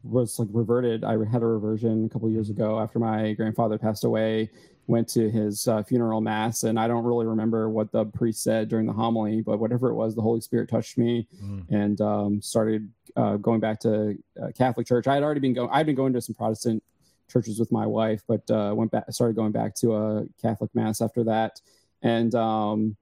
[0.04, 1.04] was like reverted.
[1.04, 4.50] I had a reversion a couple years ago after my grandfather passed away.
[4.88, 8.70] Went to his uh, funeral mass, and I don't really remember what the priest said
[8.70, 11.66] during the homily, but whatever it was, the Holy Spirit touched me, Mm.
[11.70, 15.06] and um, started uh, going back to uh, Catholic church.
[15.06, 15.70] I had already been going.
[15.72, 16.82] I'd been going to some Protestant
[17.28, 19.04] churches with my wife, but uh, went back.
[19.12, 21.62] Started going back to a Catholic mass after that,
[22.02, 22.95] and um,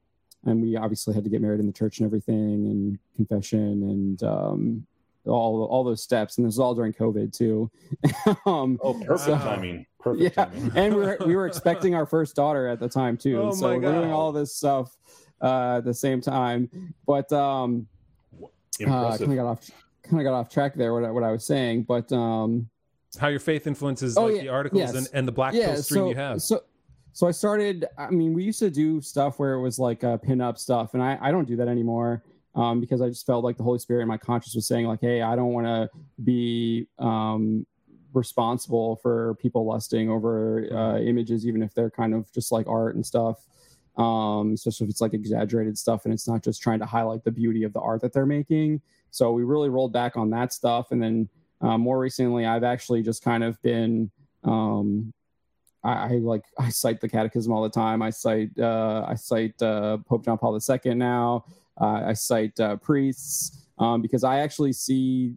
[0.45, 4.23] and we obviously had to get married in the church and everything and confession and
[4.23, 4.85] um
[5.25, 7.69] all all those steps and this is all during covid too
[8.45, 9.43] um oh, perfect Wow.
[9.55, 9.85] timing.
[9.99, 10.71] Perfect yeah timing.
[10.75, 13.67] and we were we were expecting our first daughter at the time too Oh so
[13.67, 14.95] my we're doing all this stuff
[15.41, 16.69] uh at the same time
[17.05, 17.87] but um
[18.85, 19.69] uh, kind of got off
[20.03, 22.69] kind of got off track there what I, what I was saying but um
[23.19, 24.95] How your faith influences Oh, like yeah, the articles yes.
[24.95, 26.41] and, and the black yeah pill stream so you have.
[26.41, 26.61] so
[27.17, 30.17] so i started i mean we used to do stuff where it was like uh
[30.17, 33.43] pin up stuff and i i don't do that anymore um because i just felt
[33.43, 35.89] like the holy spirit in my conscience was saying like hey i don't want to
[36.23, 37.65] be um
[38.13, 42.93] responsible for people lusting over uh images even if they're kind of just like art
[42.93, 43.47] and stuff
[43.97, 47.31] um especially if it's like exaggerated stuff and it's not just trying to highlight the
[47.31, 48.79] beauty of the art that they're making.
[49.09, 51.27] So we really rolled back on that stuff and then
[51.61, 54.11] uh, more recently i've actually just kind of been
[54.43, 55.11] um
[55.87, 58.01] I, I like I cite the Catechism all the time.
[58.01, 61.45] I cite uh, I cite uh, Pope John Paul II now.
[61.79, 65.35] Uh, I cite uh, priests um, because I actually see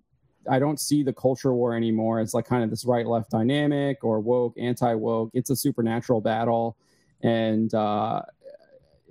[0.50, 2.20] I don't see the culture war anymore.
[2.20, 5.30] It's like kind of this right left dynamic or woke anti woke.
[5.34, 6.76] It's a supernatural battle,
[7.22, 8.22] and uh,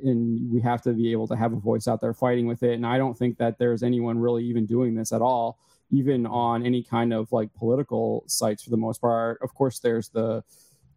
[0.03, 2.73] and we have to be able to have a voice out there fighting with it.
[2.73, 5.59] And I don't think that there's anyone really even doing this at all,
[5.91, 9.39] even on any kind of like political sites for the most part.
[9.41, 10.43] Of course, there's the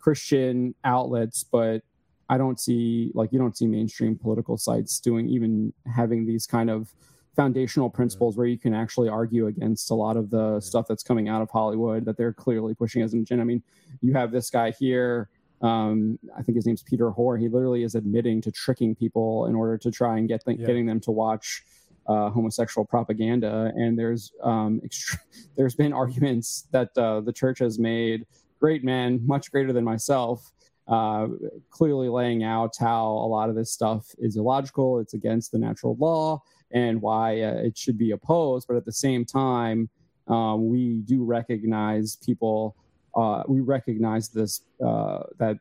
[0.02, 1.82] Christian outlets, but
[2.28, 6.68] I don't see like you don't see mainstream political sites doing even having these kind
[6.68, 6.92] of
[7.34, 11.30] foundational principles where you can actually argue against a lot of the stuff that's coming
[11.30, 13.40] out of Hollywood that they're clearly pushing as an agenda.
[13.40, 13.62] I mean,
[14.02, 15.30] you have this guy here
[15.62, 17.38] um, I think his name's Peter Hoar.
[17.38, 20.66] He literally is admitting to tricking people in order to try and get th- yeah.
[20.66, 21.62] getting them to watch
[22.08, 23.72] uh, homosexual propaganda.
[23.76, 25.18] And there's um, ext-
[25.56, 28.26] there's been arguments that uh, the church has made.
[28.62, 30.52] Great man, much greater than myself,
[30.86, 31.26] uh,
[31.70, 35.00] clearly laying out how a lot of this stuff is illogical.
[35.00, 36.40] It's against the natural law,
[36.70, 38.68] and why uh, it should be opposed.
[38.68, 39.88] But at the same time,
[40.28, 42.76] um, we do recognize people
[43.16, 45.56] uh, we recognize this uh, that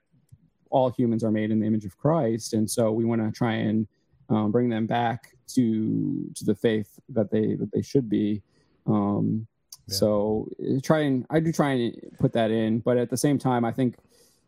[0.70, 3.54] all humans are made in the image of Christ, and so we want to try
[3.54, 3.88] and
[4.30, 8.44] um, bring them back to to the faith that they that they should be.
[8.86, 9.48] Um,
[9.92, 9.98] yeah.
[9.98, 13.38] So uh, try and I do try and put that in, but at the same
[13.38, 13.96] time, I think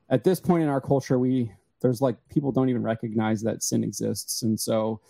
[0.09, 3.83] at this point in our culture, we there's like people don't even recognize that sin
[3.83, 5.01] exists, and so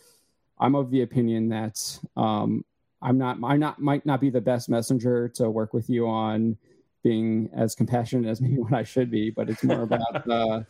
[0.59, 2.65] I'm of the opinion that um,
[3.01, 6.57] I'm not I not might not be the best messenger to work with you on
[7.03, 10.61] being as compassionate as maybe what I should be, but it's more about, uh,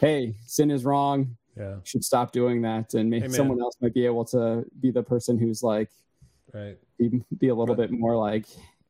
[0.00, 1.36] hey, sin is wrong.
[1.56, 1.74] Yeah.
[1.74, 2.94] You should stop doing that.
[2.94, 5.90] And maybe hey, someone else might be able to be the person who's like,
[6.52, 6.76] right.
[6.98, 8.46] Be, be a little bit more like,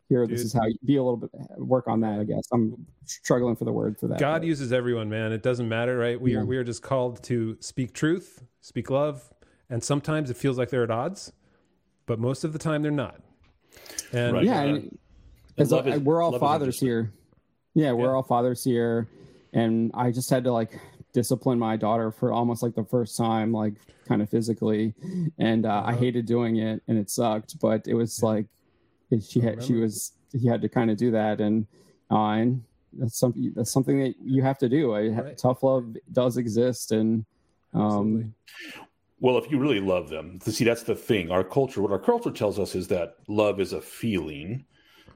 [0.09, 0.37] here, Dude.
[0.37, 2.45] this is how you be a little bit, work on that, I guess.
[2.53, 4.19] I'm struggling for the word for that.
[4.19, 4.47] God but.
[4.47, 5.33] uses everyone, man.
[5.33, 6.21] It doesn't matter, right?
[6.21, 6.41] We yeah.
[6.41, 9.23] are, we are just called to speak truth, speak love.
[9.71, 11.33] And sometimes it feels like they're at odds,
[12.07, 13.21] but most of the time they're not.
[14.13, 14.45] And right.
[14.45, 14.99] yeah, and,
[15.59, 17.13] as is, we're all fathers here.
[17.75, 18.13] Yeah, we're yeah.
[18.13, 19.09] all fathers here,
[19.53, 20.79] and I just had to like
[21.13, 23.75] discipline my daughter for almost like the first time, like
[24.07, 24.95] kind of physically,
[25.39, 25.91] and uh, uh-huh.
[25.91, 27.59] I hated doing it, and it sucked.
[27.61, 28.29] But it was yeah.
[28.29, 28.49] like it,
[29.21, 31.67] she had she was he had to kind of do that, and
[32.11, 32.63] uh, and
[32.93, 34.93] that's something that's something that you have to do.
[34.93, 35.39] I, right.
[35.39, 37.25] Tough love does exist, and
[37.73, 38.35] um,
[39.21, 41.31] well, if you really love them, to see that's the thing.
[41.31, 44.65] Our culture, what our culture tells us is that love is a feeling,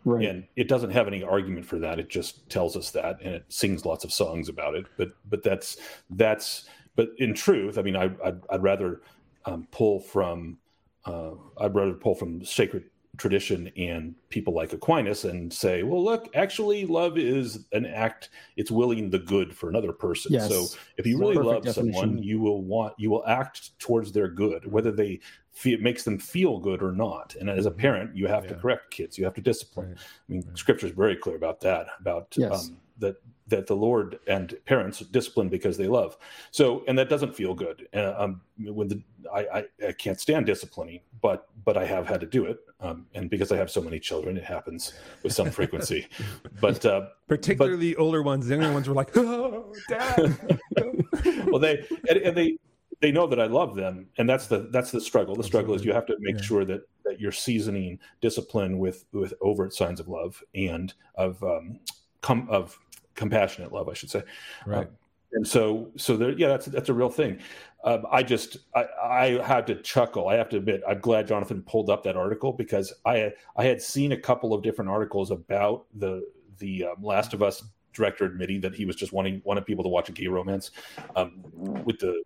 [0.05, 0.27] Right.
[0.27, 1.99] And it doesn't have any argument for that.
[1.99, 4.87] It just tells us that, and it sings lots of songs about it.
[4.97, 5.77] But but that's
[6.11, 6.65] that's.
[6.97, 9.03] But in truth, I mean, I I'd, I'd rather
[9.45, 10.59] um, pull from
[11.05, 12.85] uh, I'd rather pull from sacred
[13.19, 18.31] tradition and people like Aquinas and say, well, look, actually, love is an act.
[18.57, 20.33] It's willing the good for another person.
[20.33, 20.49] Yes.
[20.49, 20.67] So
[20.97, 21.93] if you really love definition.
[21.93, 25.21] someone, you will want you will act towards their good, whether they
[25.65, 27.35] it makes them feel good or not.
[27.39, 27.81] And as a mm-hmm.
[27.81, 28.51] parent, you have yeah.
[28.51, 29.19] to correct kids.
[29.19, 29.89] You have to discipline.
[29.89, 29.99] Right.
[29.99, 30.59] I mean, right.
[30.59, 31.89] Scripture is very clear about that.
[32.01, 32.69] About yes.
[32.69, 33.17] um, that
[33.49, 36.17] that the Lord and parents discipline because they love.
[36.51, 37.89] So, and that doesn't feel good.
[37.95, 39.03] Uh, um, when the
[39.35, 43.07] I, I, I can't stand disciplining, but but I have had to do it, um,
[43.15, 44.93] and because I have so many children, it happens
[45.23, 46.07] with some frequency.
[46.61, 50.59] But uh, particularly but, older ones, the younger ones were like, "Oh, dad."
[51.47, 52.59] well, they and, and they
[53.01, 55.37] they know that I love them, and that's the that's the struggle.
[55.37, 56.43] The struggle is you have to make yeah.
[56.43, 61.79] sure that that you're seasoning discipline with with overt signs of love and of um,
[62.23, 62.79] com- of
[63.19, 64.23] compassionate love, I should say.
[64.65, 64.87] Right.
[64.87, 64.91] Uh,
[65.33, 67.39] and so so there, yeah, that's that's a real thing.
[67.85, 70.29] Um, I just I, I had to chuckle.
[70.29, 73.83] I have to admit, I'm glad Jonathan pulled up that article because I I had
[73.83, 76.27] seen a couple of different articles about the
[76.59, 77.63] the um, Last of Us
[77.93, 80.71] director admitting that he was just wanting wanted people to watch a gay romance
[81.15, 81.43] um,
[81.85, 82.23] with the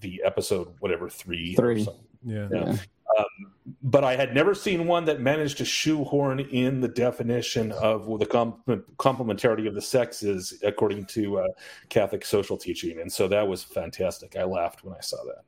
[0.00, 1.86] the episode whatever three three
[2.24, 2.48] yeah.
[2.52, 2.76] yeah.
[3.18, 8.06] Um, but I had never seen one that managed to shoehorn in the definition of
[8.18, 11.46] the complementarity of the sexes according to uh,
[11.88, 14.36] Catholic social teaching, and so that was fantastic.
[14.36, 15.44] I laughed when I saw that.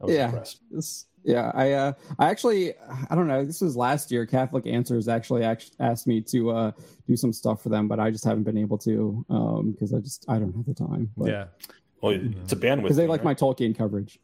[0.00, 1.50] I yeah, this, yeah.
[1.54, 2.74] I uh, I actually
[3.10, 3.44] I don't know.
[3.44, 4.26] This was last year.
[4.26, 6.72] Catholic Answers actually asked me to uh,
[7.08, 9.24] do some stuff for them, but I just haven't been able to
[9.72, 11.10] because um, I just I don't have the time.
[11.16, 11.30] But.
[11.30, 11.44] Yeah.
[12.02, 13.24] Well, it's a bandwidth because they like right?
[13.24, 14.20] my Tolkien coverage.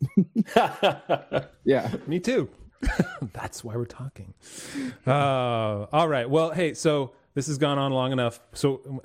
[1.64, 2.48] yeah, me too.
[3.32, 4.34] That's why we're talking.
[5.06, 6.28] Uh, all right.
[6.28, 8.40] Well, hey, so this has gone on long enough.
[8.52, 9.02] So,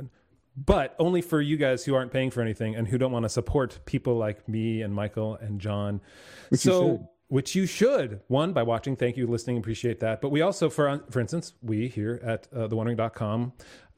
[0.56, 3.30] but only for you guys who aren't paying for anything and who don't want to
[3.30, 6.02] support people like me and Michael and John.
[6.50, 8.96] Which so, you which you should one by watching.
[8.96, 10.22] Thank you, listening, appreciate that.
[10.22, 13.54] But we also, for for instance, we here at uh, theonering.com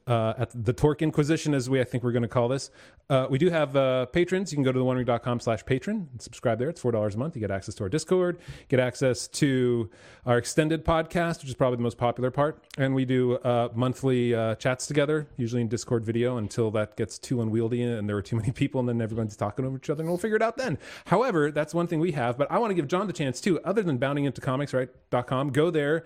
[0.06, 2.70] uh, at the Tolkien Inquisition, as we I think we're going to call this.
[3.08, 4.52] Uh, we do have uh, patrons.
[4.52, 6.68] You can go to the ring.com slash patron and subscribe there.
[6.68, 7.34] It's four dollars a month.
[7.36, 8.38] You get access to our Discord,
[8.68, 9.90] get access to
[10.26, 14.34] our extended podcast, which is probably the most popular part, and we do uh, monthly
[14.34, 18.22] uh, chats together, usually in Discord video, until that gets too unwieldy and there are
[18.22, 20.56] too many people, and then everyone's talking over each other, and we'll figure it out
[20.56, 20.78] then.
[21.06, 23.60] However, that's one thing we have, but I want to give John the chance too.
[23.60, 24.88] Other than bounding into comics, right?
[25.26, 26.04] .com, go there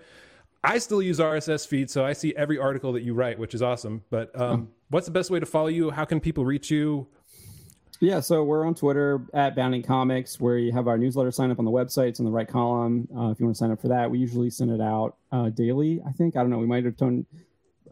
[0.65, 3.61] I still use RSS feed, so I see every article that you write, which is
[3.61, 4.03] awesome.
[4.09, 5.91] But um, what's the best way to follow you?
[5.91, 7.07] How can people reach you?
[8.01, 11.59] Yeah, so we're on Twitter at Bounding Comics, where you have our newsletter sign up
[11.59, 12.09] on the website.
[12.09, 13.07] It's in the right column.
[13.15, 15.49] Uh, if you want to sign up for that, we usually send it out uh,
[15.49, 16.01] daily.
[16.05, 16.57] I think I don't know.
[16.57, 17.25] We might have toned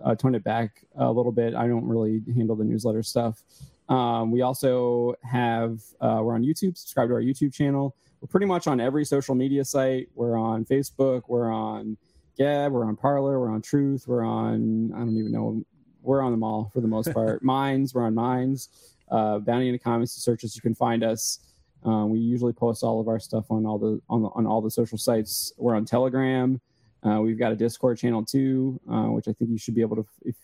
[0.03, 1.53] uh, toned it back a little bit.
[1.53, 3.43] I don't really handle the newsletter stuff.
[3.87, 6.75] Um, we also have uh, we're on YouTube.
[6.75, 7.95] Subscribe to our YouTube channel.
[8.19, 10.09] We're pretty much on every social media site.
[10.15, 11.23] We're on Facebook.
[11.27, 11.97] We're on
[12.37, 15.63] Gab, we're on Parler, we're on Truth, we're on I don't even know,
[16.01, 17.43] we're on them all for the most part.
[17.43, 18.69] Minds, we're on Minds.
[19.09, 21.39] Uh, Bounding into Comics searches, you can find us.
[21.85, 24.61] Um, we usually post all of our stuff on all the on, the, on all
[24.61, 25.53] the social sites.
[25.57, 26.59] We're on Telegram.
[27.05, 29.97] Uh, we've got a Discord channel too, uh, which I think you should be able
[29.97, 30.05] to.
[30.23, 30.35] If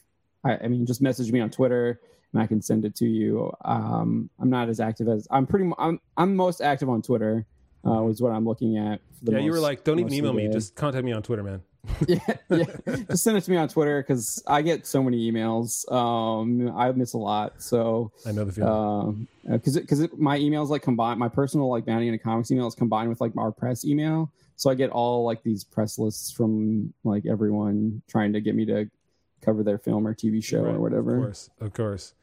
[0.44, 2.02] I, I, mean, just message me on Twitter
[2.34, 3.52] and I can send it to you.
[3.64, 5.70] Um, I'm not as active as I'm pretty.
[5.78, 7.46] I'm I'm most active on Twitter.
[7.86, 9.00] Uh, was what I'm looking at.
[9.22, 10.50] yeah, most, you were like, don't even email me.
[10.50, 11.62] Just contact me on Twitter, man.
[12.08, 12.20] yeah,
[12.50, 12.66] yeah.
[13.10, 15.90] Just send it to me on Twitter because I get so many emails.
[15.92, 17.62] Um, I miss a lot.
[17.62, 19.28] So I know the feeling.
[19.50, 22.76] Because um, because my emails like combine my personal like Bounding into Comics email is
[22.76, 24.32] combined with like our press email.
[24.56, 28.66] So I get all like these press lists from like everyone trying to get me
[28.66, 28.90] to
[29.42, 30.76] cover their film or TV show right.
[30.76, 31.16] or whatever.
[31.16, 32.14] Of course, of course.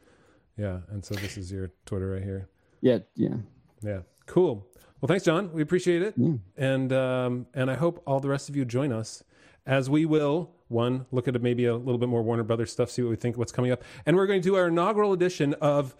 [0.58, 2.48] Yeah, and so this is your Twitter right here.
[2.82, 3.36] Yeah, yeah,
[3.82, 4.00] yeah.
[4.26, 4.66] Cool.
[5.00, 5.52] Well, thanks, John.
[5.52, 6.34] We appreciate it, yeah.
[6.56, 9.22] and um, and I hope all the rest of you join us
[9.66, 13.02] as we will one look at maybe a little bit more Warner Brothers stuff, see
[13.02, 15.94] what we think, what's coming up, and we're going to do our inaugural edition of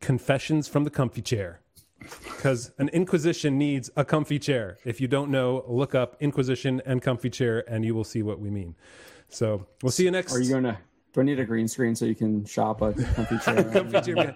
[0.00, 1.60] Confessions from the Comfy Chair.
[1.98, 4.76] Because an Inquisition needs a comfy chair.
[4.84, 8.38] If you don't know, look up Inquisition and comfy chair, and you will see what
[8.38, 8.74] we mean.
[9.28, 10.34] So we'll see you next.
[10.34, 10.78] Are you gonna
[11.16, 13.64] do I need a green screen so you can shop a comfy chair?
[13.72, 14.34] comfy chair.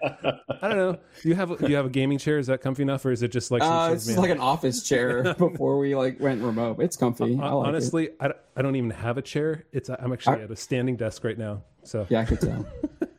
[0.63, 0.99] I don't know.
[1.23, 2.39] Do you have do you have a gaming chair?
[2.39, 3.63] Is that comfy enough, or is it just like?
[3.63, 6.81] Uh, it's just like an office chair before we like went remote.
[6.81, 7.35] It's comfy.
[7.35, 8.17] Uh, like honestly, it.
[8.19, 9.67] I, I don't even have a chair.
[9.73, 11.65] It's I'm actually I, at a standing desk right now.
[11.85, 12.67] So yeah, I could tell.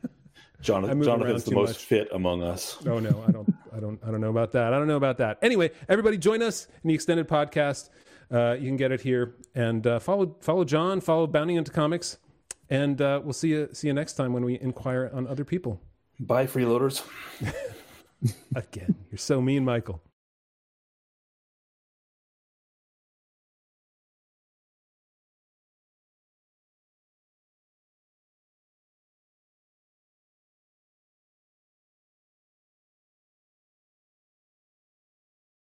[0.61, 1.77] Jonathan, Jonathan's the most much.
[1.85, 2.77] fit among us.
[2.87, 4.73] Oh no, I don't, I don't, I don't know about that.
[4.73, 5.37] I don't know about that.
[5.41, 7.89] Anyway, everybody, join us in the extended podcast.
[8.31, 12.17] Uh, you can get it here and uh, follow follow John, follow Bounding into Comics.
[12.71, 15.81] And uh, we'll see you see you next time when we inquire on other people.
[16.19, 17.03] Bye, freeloaders.
[18.55, 20.01] Again, you're so mean, Michael.